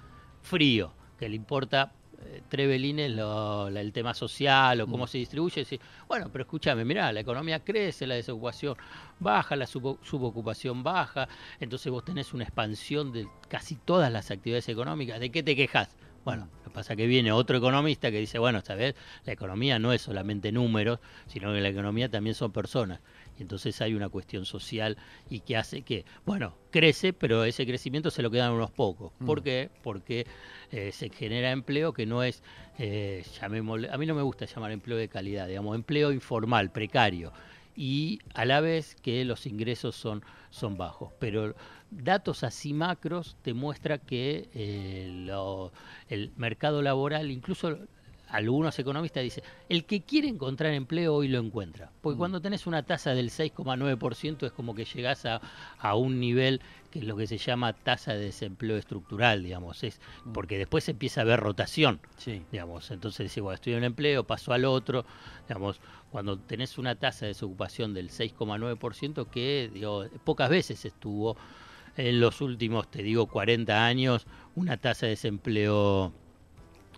frío, 0.42 0.92
que 1.24 1.28
le 1.30 1.36
importa 1.36 1.90
eh, 2.26 3.08
lo- 3.08 3.70
la- 3.70 3.80
el 3.80 3.92
tema 3.92 4.12
social 4.14 4.80
o 4.82 4.86
cómo 4.86 5.06
se 5.06 5.18
distribuye, 5.18 5.64
bueno, 6.06 6.28
pero 6.30 6.42
escúchame, 6.44 6.84
mirá, 6.84 7.12
la 7.12 7.20
economía 7.20 7.60
crece, 7.64 8.06
la 8.06 8.14
desocupación 8.14 8.76
baja, 9.20 9.56
la 9.56 9.66
subo- 9.66 9.98
subocupación 10.02 10.82
baja, 10.82 11.28
entonces 11.60 11.90
vos 11.90 12.04
tenés 12.04 12.32
una 12.34 12.44
expansión 12.44 13.10
de 13.12 13.26
casi 13.48 13.74
todas 13.76 14.12
las 14.12 14.30
actividades 14.30 14.68
económicas, 14.68 15.18
¿de 15.18 15.30
qué 15.30 15.42
te 15.42 15.56
quejas? 15.56 15.96
Bueno, 16.24 16.48
lo 16.58 16.64
que 16.64 16.70
pasa 16.70 16.94
es 16.94 16.96
que 16.96 17.06
viene 17.06 17.32
otro 17.32 17.58
economista 17.58 18.10
que 18.10 18.18
dice, 18.18 18.38
bueno, 18.38 18.58
esta 18.58 18.74
vez 18.74 18.94
la 19.24 19.32
economía 19.34 19.78
no 19.78 19.92
es 19.92 20.00
solamente 20.02 20.52
números, 20.52 20.98
sino 21.26 21.52
que 21.52 21.60
la 21.60 21.68
economía 21.68 22.08
también 22.08 22.34
son 22.34 22.50
personas. 22.50 23.00
Y 23.38 23.42
entonces 23.42 23.80
hay 23.82 23.94
una 23.94 24.08
cuestión 24.08 24.46
social 24.46 24.96
y 25.28 25.40
que 25.40 25.56
hace 25.56 25.82
que, 25.82 26.04
bueno, 26.24 26.56
crece, 26.70 27.12
pero 27.12 27.44
ese 27.44 27.66
crecimiento 27.66 28.10
se 28.10 28.22
lo 28.22 28.30
quedan 28.30 28.52
unos 28.52 28.70
pocos. 28.70 29.12
¿Por 29.26 29.40
Mm. 29.40 29.44
qué? 29.44 29.70
Porque 29.82 30.26
eh, 30.70 30.92
se 30.92 31.10
genera 31.10 31.50
empleo 31.50 31.92
que 31.92 32.06
no 32.06 32.22
es, 32.22 32.42
eh, 32.78 33.22
llamémosle, 33.40 33.90
a 33.90 33.98
mí 33.98 34.06
no 34.06 34.14
me 34.14 34.22
gusta 34.22 34.46
llamar 34.46 34.72
empleo 34.72 34.96
de 34.96 35.08
calidad, 35.08 35.46
digamos, 35.46 35.74
empleo 35.76 36.10
informal, 36.10 36.72
precario. 36.72 37.32
Y 37.76 38.20
a 38.34 38.44
la 38.44 38.60
vez 38.60 38.94
que 38.94 39.24
los 39.24 39.46
ingresos 39.46 39.96
son, 39.96 40.22
son 40.50 40.76
bajos. 40.76 41.12
Pero 41.18 41.56
datos 42.02 42.42
así 42.44 42.72
macros 42.74 43.36
te 43.42 43.54
muestra 43.54 43.98
que 43.98 44.48
eh, 44.54 45.08
lo- 45.26 45.72
el 46.08 46.32
mercado 46.36 46.82
laboral, 46.82 47.30
incluso 47.30 47.78
algunos 48.28 48.76
economistas 48.78 49.22
dicen, 49.22 49.44
el 49.68 49.84
que 49.84 50.00
quiere 50.02 50.26
encontrar 50.28 50.72
empleo 50.72 51.14
hoy 51.14 51.28
lo 51.28 51.38
encuentra. 51.38 51.92
Porque 52.00 52.16
Mm. 52.16 52.18
cuando 52.18 52.40
tenés 52.40 52.66
una 52.66 52.82
tasa 52.82 53.14
del 53.14 53.30
6,9% 53.30 54.46
es 54.46 54.52
como 54.52 54.74
que 54.74 54.84
llegás 54.86 55.24
a, 55.26 55.40
a 55.78 55.94
un 55.94 56.18
nivel 56.18 56.60
que 56.90 57.00
es 57.00 57.04
lo 57.04 57.16
que 57.16 57.26
se 57.26 57.38
llama 57.38 57.72
tasa 57.74 58.14
de 58.14 58.20
desempleo 58.24 58.76
estructural, 58.76 59.42
digamos, 59.44 59.84
es 59.84 60.00
Mm. 60.24 60.32
porque 60.32 60.58
después 60.58 60.88
empieza 60.88 61.20
a 61.20 61.22
haber 61.22 61.38
rotación, 61.40 62.00
Sí. 62.16 62.42
digamos, 62.50 62.90
entonces 62.90 63.28
decís, 63.28 63.42
bueno, 63.42 63.54
estoy 63.54 63.74
en 63.74 63.80
un 63.80 63.84
empleo, 63.84 64.24
paso 64.24 64.52
al 64.52 64.64
otro, 64.64 65.04
digamos, 65.46 65.80
cuando 66.10 66.38
tenés 66.38 66.76
una 66.78 66.94
tasa 66.96 67.26
de 67.26 67.32
desocupación 67.32 67.94
del 67.94 68.10
6,9% 68.10 69.26
que, 69.30 69.70
digo, 69.72 70.06
pocas 70.24 70.48
veces 70.50 70.84
estuvo 70.84 71.36
en 71.96 72.20
los 72.20 72.40
últimos, 72.40 72.90
te 72.90 73.02
digo, 73.02 73.26
40 73.26 73.84
años, 73.86 74.26
una 74.56 74.76
tasa 74.76 75.06
de 75.06 75.10
desempleo 75.10 76.12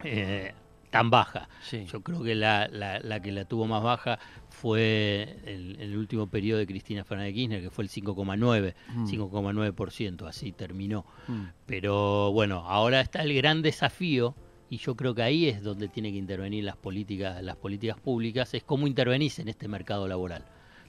eh, 0.05 0.53
tan 0.91 1.11
baja. 1.11 1.49
Sí. 1.63 1.85
Yo 1.87 2.01
creo 2.03 2.23
que 2.23 2.35
la, 2.35 2.69
la- 2.69 3.01
la 3.01 3.21
que 3.21 3.33
la 3.33 3.45
tuvo 3.45 3.67
más 3.67 3.83
baja 3.83 4.19
fue 4.49 5.39
el, 5.45 5.77
el 5.81 5.97
último 5.97 6.29
periodo 6.29 6.59
de 6.59 6.67
Cristina 6.67 7.05
Fernández 7.05 7.35
de 7.35 7.41
Kirchner, 7.41 7.61
que 7.63 7.71
fue 7.71 7.85
el 7.85 7.91
5,9, 7.91 8.75
Mm. 8.95 9.07
5,9%, 9.07 10.27
así 10.27 10.53
terminó. 10.53 11.05
Mm. 11.29 11.43
Pero 11.67 12.33
bueno, 12.33 12.61
ahora 12.67 13.01
está 13.01 13.23
el 13.23 13.35
gran 13.35 13.63
desafío 13.63 14.35
y 14.71 14.79
yo 14.79 14.97
creo 14.97 15.15
que 15.15 15.23
ahí 15.23 15.47
es 15.49 15.63
donde 15.63 15.89
tienen 15.89 16.13
que 16.13 16.19
intervenir 16.19 16.65
las 16.65 16.77
políticas, 16.77 17.43
las 17.43 17.57
políticas 17.57 17.99
públicas, 18.01 18.53
es 18.55 18.65
cómo 18.65 18.87
intervenís 18.87 19.39
en 19.39 19.49
este 19.49 19.69
mercado 19.69 20.09
laboral, 20.09 20.45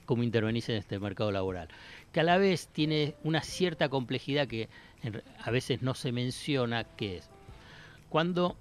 cómo 0.08 0.22
intervenís 0.22 0.70
en 0.70 0.76
este 0.76 0.98
mercado 0.98 1.30
laboral, 1.30 1.68
que 2.12 2.20
a 2.20 2.22
la 2.22 2.38
vez 2.38 2.68
tiene 2.68 3.14
una 3.24 3.42
cierta 3.42 3.90
complejidad 3.90 4.48
que 4.48 4.70
a 5.44 5.50
veces 5.50 5.82
no 5.82 5.92
se 5.92 6.12
menciona, 6.12 6.84
que 6.84 7.18
es 7.18 7.28
cuando 8.08 8.56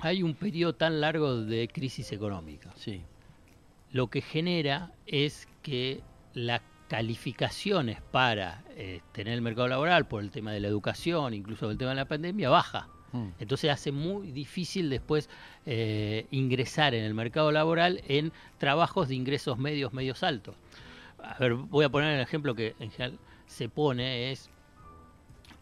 hay 0.00 0.24
un 0.24 0.34
periodo 0.34 0.74
tan 0.74 1.00
largo 1.00 1.36
de 1.42 1.68
crisis 1.68 2.10
económica, 2.10 2.72
Sí. 2.74 3.02
lo 3.92 4.08
que 4.08 4.20
genera 4.20 4.90
es 5.06 5.46
que 5.62 6.00
las 6.34 6.60
calificaciones 6.88 8.00
para 8.10 8.64
eh, 8.70 9.00
tener 9.12 9.34
el 9.34 9.42
mercado 9.42 9.68
laboral 9.68 10.08
por 10.08 10.22
el 10.24 10.32
tema 10.32 10.50
de 10.50 10.58
la 10.58 10.66
educación, 10.66 11.34
incluso 11.34 11.70
el 11.70 11.78
tema 11.78 11.90
de 11.90 11.96
la 11.96 12.04
pandemia, 12.06 12.48
baja. 12.50 12.88
Mm. 13.12 13.28
Entonces 13.38 13.70
hace 13.70 13.92
muy 13.92 14.32
difícil 14.32 14.90
después 14.90 15.28
eh, 15.66 16.26
ingresar 16.30 16.94
en 16.94 17.04
el 17.04 17.14
mercado 17.14 17.50
laboral 17.52 18.02
en 18.06 18.32
trabajos 18.58 19.08
de 19.08 19.14
ingresos 19.14 19.58
medios, 19.58 19.92
medios 19.92 20.22
altos. 20.22 20.54
A 21.22 21.38
ver, 21.38 21.54
voy 21.54 21.84
a 21.84 21.88
poner 21.88 22.14
el 22.14 22.20
ejemplo 22.20 22.54
que 22.54 22.74
en 22.78 22.90
general 22.90 23.18
se 23.46 23.68
pone, 23.68 24.30
es 24.30 24.50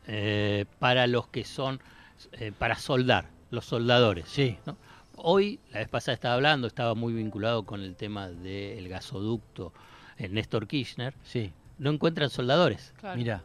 eh, 0.07 0.67
para 0.79 1.07
los 1.07 1.29
que 1.29 1.45
son, 1.45 1.81
eh, 2.33 2.53
para 2.57 2.77
soldar, 2.77 3.31
los 3.51 3.65
soldadores. 3.65 4.27
Sí. 4.29 4.59
¿no? 4.67 4.77
Hoy, 5.17 5.61
la 5.71 5.79
vez 5.79 5.89
pasada 5.89 6.15
estaba 6.15 6.35
hablando, 6.35 6.67
estaba 6.67 6.95
muy 6.95 7.13
vinculado 7.15 7.65
con 7.65 7.81
el 7.83 7.97
tema 7.97 8.29
del 8.29 8.89
gasoducto 8.89 9.73
en 10.19 10.35
Néstor 10.35 10.67
Kirchner, 10.67 11.15
Sí. 11.23 11.53
no 11.79 11.91
encuentran 11.91 12.31
soldadores. 12.31 12.93
Claro. 12.99 13.17
Mira. 13.17 13.43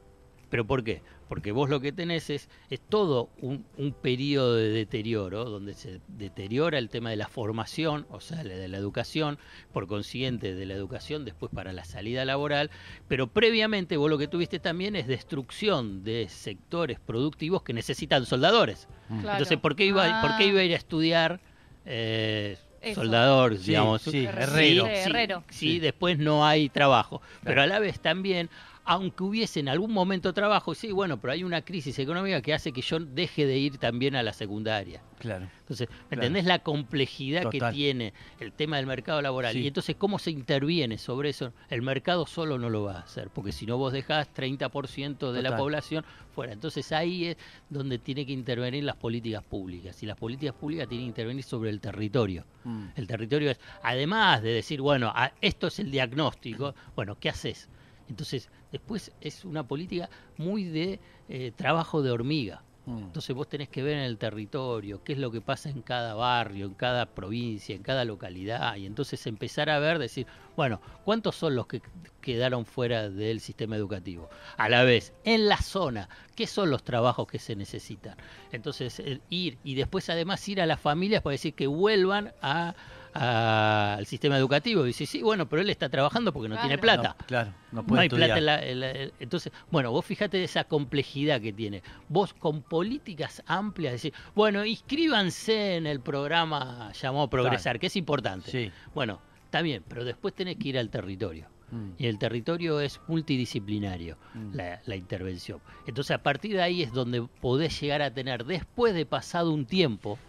¿Pero 0.52 0.68
por 0.68 0.84
qué? 0.84 1.02
Porque 1.30 1.52
vos 1.54 1.70
lo 1.70 1.80
que 1.80 1.92
tenés 1.94 2.30
es, 2.30 2.50
es 2.70 2.80
todo 2.82 3.30
un, 3.42 3.66
un 3.78 3.94
periodo 3.94 4.56
de 4.58 4.68
deterioro, 4.70 5.46
donde 5.46 5.74
se 5.74 6.02
deteriora 6.10 6.78
el 6.78 6.90
tema 6.90 7.10
de 7.10 7.16
la 7.16 7.28
formación, 7.30 8.06
o 8.12 8.20
sea, 8.20 8.44
de 8.44 8.68
la 8.68 8.78
educación, 8.78 9.40
por 9.72 9.88
consiguiente 9.88 10.54
de 10.54 10.66
la 10.66 10.74
educación 10.74 11.24
después 11.24 11.50
para 11.56 11.72
la 11.72 11.86
salida 11.86 12.26
laboral, 12.26 12.70
pero 13.08 13.28
previamente 13.28 13.96
vos 13.98 14.10
lo 14.10 14.18
que 14.18 14.28
tuviste 14.28 14.60
también 14.60 14.96
es 14.98 15.08
destrucción 15.08 16.04
de 16.04 16.28
sectores 16.30 17.00
productivos 17.00 17.64
que 17.64 17.72
necesitan 17.74 18.26
soldadores. 18.26 18.90
Mm. 19.08 19.22
Claro. 19.22 19.38
Entonces, 19.38 19.58
¿por 19.58 19.76
qué 19.78 19.86
iba, 19.86 20.22
¿por 20.22 20.36
qué 20.38 20.44
Ah. 20.44 20.48
iba 20.48 20.60
a 20.60 20.64
ir 20.64 20.74
a 20.74 20.78
estudiar 20.78 21.40
eh, 21.86 22.58
Eso. 22.82 23.02
soldador, 23.02 23.58
Sí, 23.58 23.68
digamos? 23.70 24.02
sí, 24.02 24.26
herrero. 24.26 24.86
Sí, 24.86 24.92
Herrero. 24.92 25.44
sí, 25.50 25.56
Sí. 25.58 25.80
después 25.80 26.18
no 26.20 26.46
hay 26.46 26.70
trabajo. 26.70 27.22
Pero 27.44 27.62
a 27.62 27.68
la 27.68 27.80
vez 27.80 28.00
también, 28.00 28.50
aunque 28.84 29.24
hubiese 29.24 29.60
en 29.60 29.70
algún 29.70 29.92
momento 29.92 30.34
trabajo, 30.34 30.74
sí, 30.76 30.92
bueno, 30.92 31.20
pero 31.20 31.34
hay 31.34 31.44
una 31.44 31.62
crisis 31.62 31.98
económica 32.00 32.42
que 32.42 32.54
hace 32.54 32.72
que 32.72 32.82
yo 32.82 33.00
deje 33.00 33.46
de 33.46 33.58
ir 33.58 33.78
también 33.78 34.16
a 34.16 34.24
la 34.24 34.34
secundaria. 34.34 35.02
Claro. 35.20 35.48
Entonces, 35.60 35.88
¿me 35.90 35.96
Claro. 35.96 36.24
entendés 36.24 36.46
la 36.46 36.60
complejidad 36.60 37.44
Total. 37.44 37.70
que 37.72 37.76
tiene 37.76 38.14
el 38.40 38.52
tema 38.52 38.78
del 38.78 38.88
mercado 38.88 39.22
laboral? 39.22 39.54
Sí. 39.54 39.60
Y 39.60 39.68
entonces, 39.68 39.96
¿cómo 39.96 40.18
se 40.18 40.32
interviene 40.32 40.98
sobre 40.98 41.30
eso? 41.30 41.54
El 41.70 41.84
mercado 41.84 42.26
solo 42.26 42.58
no 42.58 42.70
lo 42.72 42.84
va 42.84 42.98
a 42.98 43.00
hacer, 43.02 43.30
porque 43.30 43.52
si 43.52 43.66
no 43.68 43.78
vos 43.78 43.94
dejás 43.94 44.34
30% 44.34 45.32
de 45.32 45.42
la 45.44 45.56
población 45.56 46.04
fuera. 46.34 46.54
Entonces, 46.54 46.92
ahí 46.92 47.26
es 47.28 47.38
donde 47.70 48.00
tiene 48.00 48.26
que 48.26 48.32
intervenir 48.34 48.84
las 48.84 48.96
políticas 48.96 49.44
públicas. 49.44 50.02
Y 50.02 50.08
las 50.08 50.18
políticas 50.18 50.56
públicas 50.56 50.88
tienen 50.88 51.06
que 51.06 51.10
intervenir 51.10 51.44
sobre 51.44 51.70
el 51.70 51.80
territorio. 51.80 52.46
Mm. 52.64 52.86
El 52.96 53.06
territorio 53.08 53.52
es, 53.52 53.60
además 53.84 54.42
de 54.42 54.54
decir, 54.54 54.82
bueno, 54.82 55.12
a- 55.14 55.34
esto 55.42 55.68
es 55.68 55.78
el 55.80 55.92
diagnóstico, 55.92 56.74
bueno, 56.96 57.16
¿qué 57.20 57.30
haces? 57.30 57.70
Entonces, 58.12 58.50
después 58.74 59.12
es 59.22 59.46
una 59.46 59.64
política 59.66 60.10
muy 60.38 60.66
de 60.66 61.00
eh, 61.30 61.54
trabajo 61.56 62.02
de 62.02 62.12
hormiga. 62.12 62.62
Mm. 62.86 62.98
Entonces 62.98 63.34
vos 63.34 63.48
tenés 63.48 63.70
que 63.70 63.84
ver 63.84 63.94
en 63.96 64.04
el 64.04 64.18
territorio 64.18 65.02
qué 65.04 65.14
es 65.14 65.20
lo 65.20 65.32
que 65.32 65.40
pasa 65.40 65.70
en 65.70 65.82
cada 65.82 66.14
barrio, 66.14 66.66
en 66.66 66.74
cada 66.74 67.06
provincia, 67.06 67.74
en 67.74 67.84
cada 67.84 68.04
localidad, 68.04 68.76
y 68.76 68.86
entonces 68.86 69.26
empezar 69.28 69.70
a 69.70 69.80
ver, 69.80 69.98
decir, 69.98 70.28
bueno, 70.58 70.82
¿cuántos 71.06 71.36
son 71.38 71.56
los 71.56 71.68
que 71.68 71.82
quedaron 72.20 72.66
fuera 72.66 73.10
del 73.10 73.40
sistema 73.40 73.78
educativo? 73.78 74.30
A 74.58 74.68
la 74.68 74.84
vez, 74.84 75.14
en 75.24 75.48
la 75.48 75.58
zona, 75.62 76.10
¿qué 76.36 76.48
son 76.48 76.70
los 76.70 76.84
trabajos 76.84 77.28
que 77.28 77.40
se 77.40 77.56
necesitan? 77.56 78.18
Entonces, 78.52 79.00
el 79.00 79.22
ir 79.30 79.58
y 79.64 79.76
después 79.76 80.10
además 80.10 80.46
ir 80.50 80.60
a 80.60 80.66
las 80.66 80.82
familias 80.82 81.22
para 81.22 81.32
decir 81.32 81.54
que 81.54 81.68
vuelvan 81.68 82.34
a- 82.42 82.76
a- 83.14 83.96
al 83.98 84.06
sistema 84.06 84.38
educativo. 84.38 84.84
Y 84.84 84.88
dice, 84.88 85.06
sí, 85.06 85.22
bueno, 85.22 85.48
pero 85.50 85.62
él 85.62 85.70
está 85.70 85.90
trabajando 85.90 86.32
porque 86.34 86.50
no 86.50 86.60
tiene 86.60 86.78
plata. 86.78 87.16
No, 87.20 87.26
claro, 87.28 87.54
no 87.72 87.82
No 87.82 87.88
puede 87.88 88.02
hay 88.02 88.08
estudiar. 88.08 88.30
plata 88.30 88.40
en 88.40 88.46
la, 88.46 88.66
en 88.66 88.80
la- 88.80 88.92
en- 89.04 89.12
Entonces, 89.20 89.52
bueno, 89.70 89.92
vos 89.92 90.06
fíjate 90.06 90.44
esa 90.44 90.64
complejidad 90.64 91.42
que 91.42 91.54
tiene. 91.54 91.84
Vos 92.10 92.34
con 92.34 92.62
políticas 92.62 93.44
amplias 93.46 93.94
decir, 93.94 94.14
bueno, 94.36 94.66
inscríbanse 94.66 95.76
en 95.78 95.88
el 95.88 96.00
programa 96.00 96.92
llamado 96.94 97.30
Progresar, 97.30 97.80
que 97.80 97.88
es 97.88 97.96
importante. 97.96 98.52
Sí. 98.52 98.72
Bueno, 98.94 99.20
está 99.46 99.62
bien, 99.62 99.84
pero 99.88 100.04
después 100.06 100.34
tenés 100.34 100.58
que 100.58 100.70
ir 100.70 100.78
al 100.80 100.90
territorio. 100.90 101.48
Mm. 101.72 101.92
Y 101.98 102.08
el 102.08 102.18
territorio 102.20 102.82
es 102.82 103.00
multidisciplinario, 103.08 104.18
Mm. 104.34 104.54
la, 104.56 104.82
la 104.86 104.96
intervención. 104.96 105.60
Entonces, 105.88 106.12
a 106.16 106.22
partir 106.22 106.56
de 106.56 106.62
ahí 106.62 106.84
es 106.84 106.92
donde 106.92 107.22
podés 107.40 107.80
llegar 107.80 108.02
a 108.02 108.14
tener, 108.14 108.46
después 108.46 108.94
de 108.94 109.06
pasado 109.06 109.52
un 109.52 109.66
tiempo, 109.66 110.20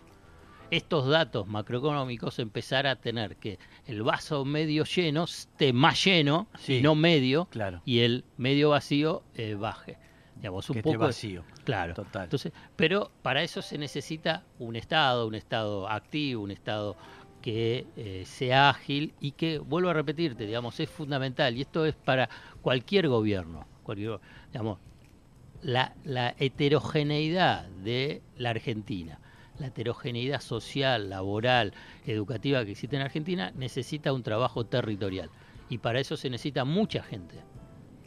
estos 0.73 1.07
datos 1.07 1.47
macroeconómicos 1.47 2.39
empezar 2.39 2.87
a 2.87 2.97
tener 2.97 3.37
que 3.37 3.59
el 3.87 4.03
vaso 4.03 4.47
medio 4.47 4.85
lleno 4.85 5.25
esté 5.25 5.75
más 5.75 6.03
lleno, 6.03 6.49
Sí. 6.59 6.81
no 6.81 6.95
medio, 6.95 7.45
Claro. 7.51 7.83
y 7.85 8.01
el 8.01 8.25
medio 8.39 8.71
vacío 8.71 9.23
eh, 9.35 9.55
baje. 9.55 9.99
Digamos, 10.37 10.69
un 10.71 10.75
que 10.75 10.79
esté 10.81 10.93
poco 10.93 11.05
vacío. 11.05 11.45
Claro. 11.65 11.93
Total. 11.93 12.25
Entonces, 12.25 12.53
pero 12.75 13.13
para 13.21 13.43
eso 13.43 13.61
se 13.61 13.77
necesita 13.77 14.45
un 14.59 14.75
Estado, 14.75 15.27
un 15.27 15.35
Estado 15.35 15.89
activo, 15.89 16.43
un 16.43 16.51
Estado 16.51 16.97
que 17.43 17.87
eh, 17.97 18.23
sea 18.25 18.71
ágil 18.71 19.13
y 19.21 19.33
que, 19.33 19.59
vuelvo 19.59 19.91
a 19.91 19.93
repetirte, 19.93 20.47
digamos, 20.47 20.81
es 20.81 20.89
fundamental. 20.89 21.55
Y 21.55 21.61
esto 21.61 21.85
es 21.85 21.95
para 21.95 22.31
cualquier 22.63 23.09
gobierno. 23.09 23.67
Cualquier, 23.83 24.19
digamos, 24.51 24.79
la, 25.61 25.95
la 26.05 26.35
heterogeneidad 26.39 27.67
de 27.85 28.23
la 28.37 28.51
Argentina, 28.51 29.19
la 29.63 29.69
heterogeneidad 29.69 30.41
social, 30.41 31.09
laboral, 31.09 31.73
educativa 32.07 32.65
que 32.65 32.73
existe 32.73 32.97
en 32.97 33.03
Argentina, 33.03 33.53
necesita 33.57 34.13
un 34.13 34.23
trabajo 34.23 34.67
territorial. 34.67 35.31
Y 35.71 35.79
para 35.79 36.01
eso 36.01 36.17
se 36.17 36.29
necesita 36.29 36.65
mucha 36.65 37.03
gente. 37.03 37.37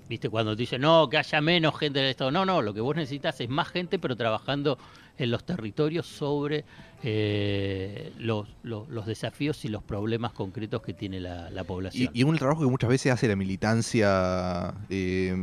¿Viste? 0.08 0.30
Cuando 0.30 0.56
te 0.56 0.62
dicen, 0.62 0.82
no, 0.82 1.10
que 1.10 1.18
haya 1.18 1.42
menos 1.42 1.80
gente 1.80 1.98
del 2.00 2.10
Estado. 2.10 2.30
No, 2.30 2.46
no, 2.46 2.62
lo 2.62 2.76
que 2.76 2.82
vos 2.82 2.96
necesitas 2.96 3.42
es 3.42 3.50
más 3.50 3.70
gente, 3.70 3.98
pero 3.98 4.16
trabajando 4.16 4.78
en 5.18 5.32
los 5.32 5.44
territorios 5.46 6.06
sobre 6.06 6.64
eh, 7.02 8.12
los, 8.20 8.48
los- 8.62 8.88
los 8.90 9.06
desafíos 9.08 9.64
y 9.66 9.70
los 9.70 9.82
problemas 9.82 10.32
concretos 10.34 10.82
que 10.84 10.94
tiene 10.94 11.20
la, 11.20 11.50
la 11.50 11.62
Y, 11.62 11.66
población. 11.66 12.12
y 12.14 12.24
un 12.24 12.38
trabajo 12.38 12.62
que 12.62 12.68
muchas 12.70 12.90
veces 12.90 13.14
hace 13.14 13.28
la 13.28 13.36
militancia, 13.36 14.74
eh, 14.90 15.34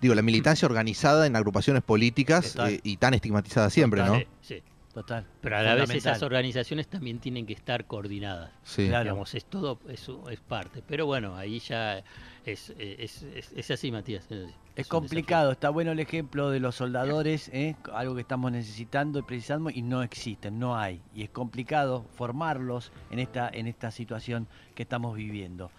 digo, 0.00 0.14
la 0.14 0.22
militancia 0.22 0.66
organizada 0.66 1.26
en 1.26 1.34
agrupaciones 1.34 1.82
políticas 1.82 2.54
eh, 2.68 2.78
y 2.84 2.98
tan 2.98 3.14
estigmatizada 3.14 3.70
siempre, 3.70 4.02
¿no? 4.04 4.18
Sí, 4.18 4.26
sí. 4.42 4.62
Total. 4.94 5.26
Pero 5.40 5.56
a 5.56 5.62
la 5.62 5.74
vez 5.74 5.90
esas 5.90 6.22
organizaciones 6.22 6.86
también 6.86 7.18
tienen 7.18 7.46
que 7.46 7.52
estar 7.52 7.84
coordinadas. 7.86 8.52
Sí. 8.62 8.86
Claro. 8.86 9.02
Digamos, 9.02 9.34
es 9.34 9.44
todo, 9.44 9.80
es, 9.88 10.08
es 10.30 10.40
parte. 10.40 10.84
Pero 10.86 11.04
bueno, 11.04 11.36
ahí 11.36 11.58
ya 11.58 11.98
es, 12.46 12.70
es, 12.78 13.22
es, 13.22 13.52
es 13.52 13.70
así, 13.72 13.90
Matías. 13.90 14.28
Es, 14.76 14.86
complicado, 14.86 15.50
está 15.50 15.70
bueno 15.70 15.90
el 15.90 15.98
ejemplo 15.98 16.50
de 16.50 16.60
los 16.60 16.76
soldadores, 16.76 17.48
¿eh? 17.52 17.74
algo 17.92 18.14
que 18.14 18.20
estamos 18.20 18.52
necesitando 18.52 19.18
y 19.18 19.22
precisando 19.22 19.68
y 19.70 19.82
no 19.82 20.04
existen, 20.04 20.60
no 20.60 20.76
hay. 20.76 21.02
Y 21.12 21.24
es 21.24 21.30
complicado 21.30 22.04
formarlos 22.14 22.92
en 23.10 23.18
esta, 23.18 23.48
en 23.52 23.66
esta 23.66 23.90
situación 23.90 24.46
que 24.76 24.84
estamos 24.84 25.16
viviendo. 25.16 25.72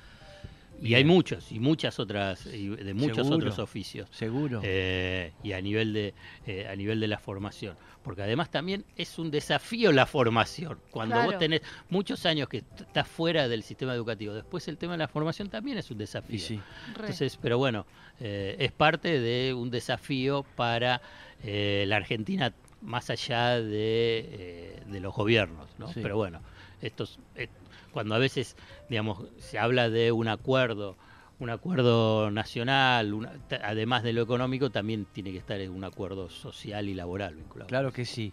Y 0.82 0.94
hay 0.96 1.06
muchos, 1.06 1.52
y 1.52 1.60
muchas 1.60 2.00
otras, 2.00 2.46
y 2.48 2.68
de 2.68 2.94
muchos 2.94 3.18
Seguro. 3.18 3.38
otros 3.38 3.60
oficios. 3.60 4.10
¿Seguro? 4.12 4.62
eh, 4.64 5.32
y 5.44 5.54
a 5.54 5.62
nivel 5.62 5.94
de 5.94 6.14
eh, 6.46 6.68
a 6.68 6.76
nivel 6.76 7.00
de 7.00 7.08
la 7.08 7.18
formación 7.18 7.76
porque 8.06 8.22
además 8.22 8.52
también 8.52 8.86
es 8.96 9.18
un 9.18 9.32
desafío 9.32 9.92
la 9.92 10.06
formación 10.06 10.78
cuando 10.92 11.22
vos 11.24 11.40
tenés 11.40 11.62
muchos 11.90 12.28
años 12.28 12.48
que 12.48 12.58
estás 12.58 13.08
fuera 13.08 13.48
del 13.48 13.64
sistema 13.64 13.96
educativo 13.96 14.36
después 14.36 14.68
el 14.68 14.78
tema 14.78 14.94
de 14.94 15.00
la 15.00 15.08
formación 15.08 15.50
también 15.50 15.80
es 15.80 15.90
un 15.90 15.98
desafío 15.98 16.38
sí. 16.40 16.62
Entonces 16.90 17.40
pero 17.42 17.58
bueno 17.58 17.88
eh, 18.20 18.56
es 18.60 18.72
parte 18.72 19.20
de 19.20 19.56
un 19.56 19.72
desafío 19.72 20.46
para 20.56 21.02
eh, 21.44 21.86
la 21.88 21.96
Argentina 21.96 22.54
más 22.82 23.10
allá 23.10 23.60
de, 23.60 24.30
eh, 24.32 24.84
de 24.86 25.00
los 25.00 25.16
gobiernos 25.16 25.68
¿no? 25.80 25.88
Sí. 25.88 26.00
pero 26.04 26.16
bueno 26.16 26.42
estos 26.82 27.18
eh, 27.36 27.50
cuando 27.96 28.14
a 28.14 28.18
veces 28.20 28.58
digamos 28.90 29.24
se 29.38 29.58
habla 29.58 29.90
de 29.90 30.12
un 30.12 30.28
acuerdo 30.28 30.98
un 31.40 31.50
acuerdo 31.50 32.30
nacional, 32.30 33.14
una- 33.14 33.32
ta- 33.48 33.60
además 33.64 34.04
de 34.04 34.12
lo 34.14 34.22
económico, 34.22 34.70
también 34.70 35.06
tiene 35.06 35.32
que 35.32 35.38
estar 35.38 35.60
en 35.62 35.72
un 35.72 35.84
acuerdo 35.86 36.30
social 36.30 36.88
y 36.90 36.94
laboral 36.94 37.36
vinculado. 37.36 37.68
Claro 37.68 37.92
que 37.92 38.04
sí. 38.06 38.32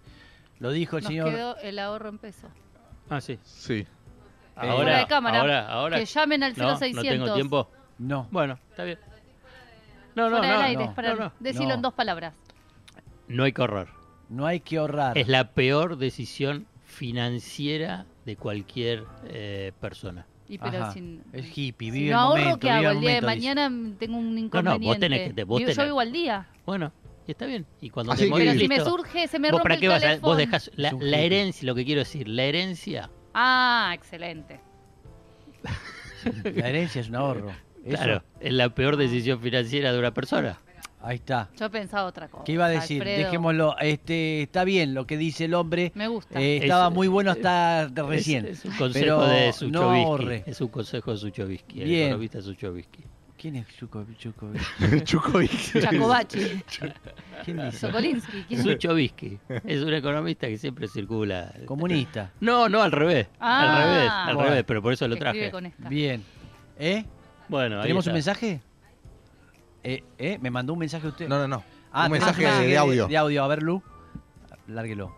Lo 0.61 0.70
dijo 0.70 0.96
el 0.98 1.03
Nos 1.05 1.09
señor. 1.11 1.31
quedó 1.31 1.57
el 1.59 1.79
ahorro 1.81 2.09
en 2.11 2.18
peso. 2.18 2.48
Ah, 3.11 3.20
sí. 3.20 3.38
Sí. 3.42 3.85
Ahora, 4.55 4.98
de 4.98 5.07
cámara, 5.07 5.40
ahora, 5.40 5.68
ahora. 5.68 5.98
que 5.98 6.05
llamen 6.07 6.42
al 6.44 6.57
no, 6.57 6.64
no 6.72 6.77
0600. 6.79 7.03
tengo 7.09 7.35
tiempo. 7.35 7.70
No, 7.98 8.29
Bueno, 8.31 8.59
está 8.70 8.85
bien. 8.85 8.98
No, 10.14 10.29
no, 10.31 10.37
Fuera 10.38 10.53
no, 10.53 10.59
del 10.59 10.66
aire, 10.68 10.87
no, 10.87 10.94
para 10.94 11.14
no, 11.14 11.20
no. 11.25 11.33
decirlo 11.40 11.68
No. 11.68 11.75
en 11.75 11.83
dos 11.83 11.94
palabras. 11.94 12.35
no 13.29 13.44
hay 13.44 13.53
que 13.53 13.61
ahorrar. 13.62 13.88
no 14.29 14.46
hay 14.46 14.61
que 14.61 14.79
ahorrar. 14.79 15.18
Es 15.18 15.27
la 15.27 15.53
peor 15.55 15.96
decisión 15.96 16.66
financiera 16.87 18.07
de 18.24 18.37
cualquier 18.37 19.04
eh, 19.24 19.72
persona. 19.80 20.26
Y 20.48 20.58
pero 20.58 20.82
Ajá, 20.82 20.92
sin, 20.92 21.22
Es 21.32 21.46
hippie, 21.56 21.90
si 21.90 21.98
vive 21.98 22.11
no 22.11 22.16
el 22.16 22.18
ahorro, 22.22 22.40
momento, 22.40 22.58
¿qué 22.61 22.70
hago? 22.70 22.88
el 22.90 22.96
El 22.96 23.00
día 23.00 23.11
de 23.14 23.20
momento, 23.22 23.35
dice. 23.40 23.54
mañana 23.54 23.96
tengo 23.98 24.16
un 24.18 24.35
no, 24.35 24.40
inconveniente. 24.40 24.87
vos 24.87 24.98
tenés 24.98 25.28
que 25.28 25.35
te- 25.35 25.44
vos 25.44 25.61
tenés- 25.62 25.76
Yo 25.76 25.85
vivo 25.85 26.00
al 26.00 26.12
día. 26.12 26.48
Bueno, 26.66 26.92
y 27.26 27.30
está 27.30 27.46
bien. 27.46 27.66
Y 27.80 27.90
cuando 27.90 28.12
Así 28.12 28.24
te 28.24 28.30
morís, 28.30 28.48
Pero 28.48 28.61
si 28.61 28.68
me 28.68 28.80
surge, 28.80 29.28
se 29.28 29.38
me 29.38 29.48
¿Vos 29.50 29.58
rompe 29.61 29.62
para 29.62 29.74
el 29.76 29.80
qué 29.80 29.88
vas 29.88 30.02
a, 30.02 30.06
teléfono. 30.08 30.28
vos 30.28 30.37
dejás 30.37 30.70
la, 30.76 30.92
la 31.00 31.18
herencia, 31.20 31.66
lo 31.66 31.74
que 31.74 31.85
quiero 31.85 32.00
decir, 32.00 32.28
la 32.28 32.42
herencia 32.44 33.11
Ah, 33.35 33.92
excelente. 33.94 34.61
La 36.54 36.68
herencia 36.68 37.00
es 37.00 37.08
un 37.08 37.16
ahorro. 37.16 37.50
Eso, 37.85 37.96
Claro, 37.96 38.22
es 38.40 38.52
la 38.52 38.74
peor 38.74 38.96
decisión 38.96 39.40
financiera 39.40 39.92
de 39.92 39.98
una 39.98 40.14
persona. 40.14 40.61
Ahí 41.05 41.17
está. 41.17 41.49
Yo 41.59 41.71
pensaba 41.71 42.05
otra 42.07 42.29
cosa. 42.29 42.45
¿Qué 42.45 42.53
iba 42.53 42.67
a 42.67 42.69
decir? 42.69 43.03
Alfredo. 43.03 43.19
Dejémoslo. 43.25 43.77
Este, 43.81 44.43
está 44.43 44.62
bien 44.65 44.95
lo 44.95 45.07
que 45.07 45.17
dice 45.17 45.47
el 45.47 45.55
hombre. 45.55 45.91
Me 45.95 46.07
gusta. 46.09 46.41
Eh, 46.41 46.59
Es- 46.59 46.62
estaba 46.65 46.91
muy 46.91 47.09
bueno 47.09 47.31
hasta 47.33 47.88
de 47.88 48.03
recién. 48.05 48.47
Es, 48.47 48.61
es 48.61 48.65
un 48.67 48.77
consejo 48.77 49.05
Pero 49.05 49.27
de 49.27 49.53
no 49.71 49.83
ahorre. 49.91 50.45
es 50.47 50.61
un 50.61 50.69
consejo 50.69 51.11
de 51.12 51.17
Suchovsky, 51.19 51.81
el 51.83 51.88
Bien. 51.88 52.03
economista 52.09 52.41
Suchovsky. 52.41 53.01
¿Quién 53.37 53.57
es 53.57 53.67
Chuko? 53.77 54.07
Chuko? 54.17 54.53
Chukovic. 55.05 55.81
Chacobachi. 55.81 56.38
¿Quién 57.45 57.57
dice? 57.57 57.79
Sokolinsky. 57.79 58.45
¿quién? 58.47 59.41
Es 59.67 59.83
un 59.83 59.93
economista 59.95 60.47
que 60.47 60.57
siempre 60.59 60.87
circula. 60.87 61.53
Comunista. 61.67 62.31
No, 62.38 62.69
no, 62.69 62.81
al 62.83 62.93
revés. 62.93 63.27
Ah. 63.41 63.61
al 63.61 63.83
revés, 63.97 64.11
al 64.12 64.35
Bueno. 64.37 64.51
revés, 64.51 64.65
pero 64.65 64.81
por 64.83 64.93
eso 64.93 65.09
lo 65.09 65.17
traje. 65.17 65.51
con 65.51 65.67
esta. 65.67 65.88
Bien. 65.88 66.23
¿Eh? 66.79 67.05
Bueno, 67.49 67.79
ahí 67.79 67.83
¿Tenemos 67.83 68.07
un 68.07 68.12
mensaje? 68.12 68.61
Eh, 69.85 70.03
¿Eh? 70.18 70.38
¿Me 70.40 70.51
mandó 70.51 70.73
un 70.75 70.79
mensaje 70.79 71.09
usted? 71.09 71.29
No, 71.29 71.38
no, 71.38 71.49
no. 71.49 71.64
Ah, 71.92 72.07
un 72.07 72.12
mensaje 72.12 72.42
de 72.45 72.79
audio. 72.79 73.07
De 73.09 73.16
audio. 73.16 73.45
A 73.45 73.49
ver, 73.49 73.62
Lu. 73.62 73.83
Lárguelo. 74.68 75.14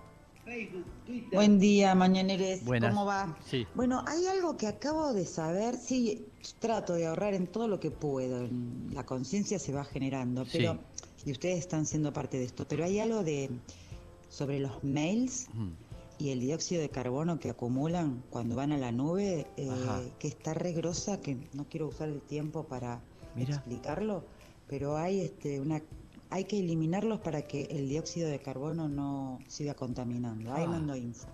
Buen 1.33 1.59
día, 1.59 1.95
mañaneres. 1.95 2.65
Buenas. 2.65 2.91
¿Cómo 2.93 3.05
va? 3.07 3.37
Sí. 3.47 3.67
Bueno, 3.75 4.05
hay 4.07 4.27
algo 4.27 4.57
que 4.57 4.67
acabo 4.67 5.13
de 5.13 5.27
saber. 5.27 5.77
Sí, 5.77 6.27
trato 6.59 6.95
de 6.95 7.07
ahorrar 7.07 7.35
en 7.35 7.47
todo 7.47 7.69
lo 7.69 7.79
que 7.81 7.91
puedo. 7.91 8.49
La 8.93 9.05
conciencia 9.05 9.59
se 9.59 9.73
va 9.73 9.85
generando, 9.85 10.45
Sí. 10.45 10.59
pero 10.59 10.79
y 11.27 11.33
ustedes 11.33 11.59
están 11.59 11.87
siendo 11.87 12.13
parte 12.13 12.39
de 12.39 12.45
esto. 12.45 12.67
Pero 12.69 12.85
hay 12.85 13.01
algo 13.01 13.23
de 13.23 13.51
sobre 14.29 14.59
los 14.61 14.83
mails 14.85 15.49
Mm. 15.55 15.69
y 16.19 16.31
el 16.31 16.41
dióxido 16.41 16.81
de 16.83 16.89
carbono 16.91 17.39
que 17.39 17.51
acumulan 17.51 18.23
cuando 18.31 18.57
van 18.57 18.73
a 18.73 18.79
la 18.79 18.93
nube, 18.93 19.47
eh, 19.57 19.71
que 20.19 20.29
está 20.29 20.53
regrosa, 20.55 21.21
que 21.21 21.37
no 21.55 21.65
quiero 21.71 21.89
usar 21.89 22.09
el 22.09 22.21
tiempo 22.21 22.65
para 22.65 23.01
Mira. 23.35 23.55
explicarlo, 23.55 24.25
pero 24.69 24.97
hay 24.97 25.21
este 25.21 25.61
una 25.61 25.81
hay 26.31 26.45
que 26.45 26.59
eliminarlos 26.59 27.21
para 27.21 27.43
que 27.43 27.63
el 27.71 27.89
dióxido 27.89 28.29
de 28.29 28.41
carbono 28.41 28.89
no 28.89 29.39
siga 29.47 29.75
contaminando. 29.75 30.53
Ahí 30.53 30.65
Ah. 30.67 30.71
mando 30.71 30.97
info. 30.97 31.29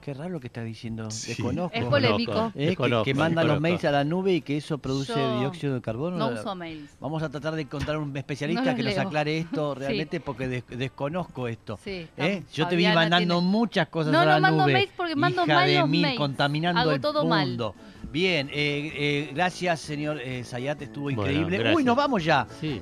Qué 0.00 0.14
raro 0.14 0.30
lo 0.30 0.40
que 0.40 0.46
está 0.46 0.62
diciendo. 0.62 1.10
Sí. 1.10 1.28
Desconozco. 1.34 1.76
Es 1.76 1.84
polémico. 1.84 2.46
Eh, 2.46 2.52
que- 2.54 2.66
desconozco, 2.68 3.04
que, 3.04 3.12
mandan 3.14 3.46
los 3.48 3.60
mails 3.60 3.84
a 3.84 3.90
la 3.90 4.02
nube 4.04 4.32
y 4.34 4.40
que 4.40 4.56
eso 4.56 4.78
produce 4.78 5.12
Yo 5.14 5.40
dióxido 5.40 5.74
de 5.74 5.82
carbono. 5.82 6.16
No 6.16 6.28
uso 6.28 6.54
mails. 6.54 6.90
Vamos 7.00 7.22
a 7.22 7.28
tratar 7.28 7.54
de 7.54 7.62
encontrar 7.62 7.98
un 7.98 8.16
especialista 8.16 8.62
No 8.70 8.76
que 8.76 8.82
nos 8.82 8.94
leo. 8.94 9.02
aclare 9.02 9.38
esto 9.38 9.74
Sí. 9.74 9.80
realmente 9.80 10.20
porque 10.20 10.48
des- 10.48 10.64
desconozco 10.68 11.48
esto. 11.48 11.78
Sí, 11.84 12.06
¿Eh? 12.16 12.42
Yo 12.54 12.66
te 12.68 12.76
vi 12.76 12.86
mandando 12.86 13.34
tiene- 13.40 13.50
muchas 13.50 13.88
cosas 13.88 14.10
No, 14.12 14.20
a 14.20 14.24
la 14.24 14.36
no 14.36 14.42
mando 14.42 14.62
nube. 14.62 14.72
mails 14.72 14.92
porque 14.96 15.16
mando 15.16 15.42
hija 15.44 15.54
mal 15.54 15.68
de 15.68 15.78
los 15.80 15.88
mails. 15.90 16.16
contaminando 16.18 16.80
Hago 16.80 16.92
el 16.92 17.00
todo 17.00 17.26
mal. 17.26 17.56
Bien, 18.12 18.48
eh, 18.48 18.92
eh, 18.94 19.30
gracias 19.32 19.80
señor 19.80 20.20
eh, 20.20 20.42
Zayat, 20.44 20.82
estuvo 20.82 21.04
Bueno, 21.04 21.22
increíble. 21.22 21.74
Uy, 21.74 21.84
nos 21.84 21.96
vamos 21.96 22.24
ya. 22.24 22.46
Sí. 22.60 22.80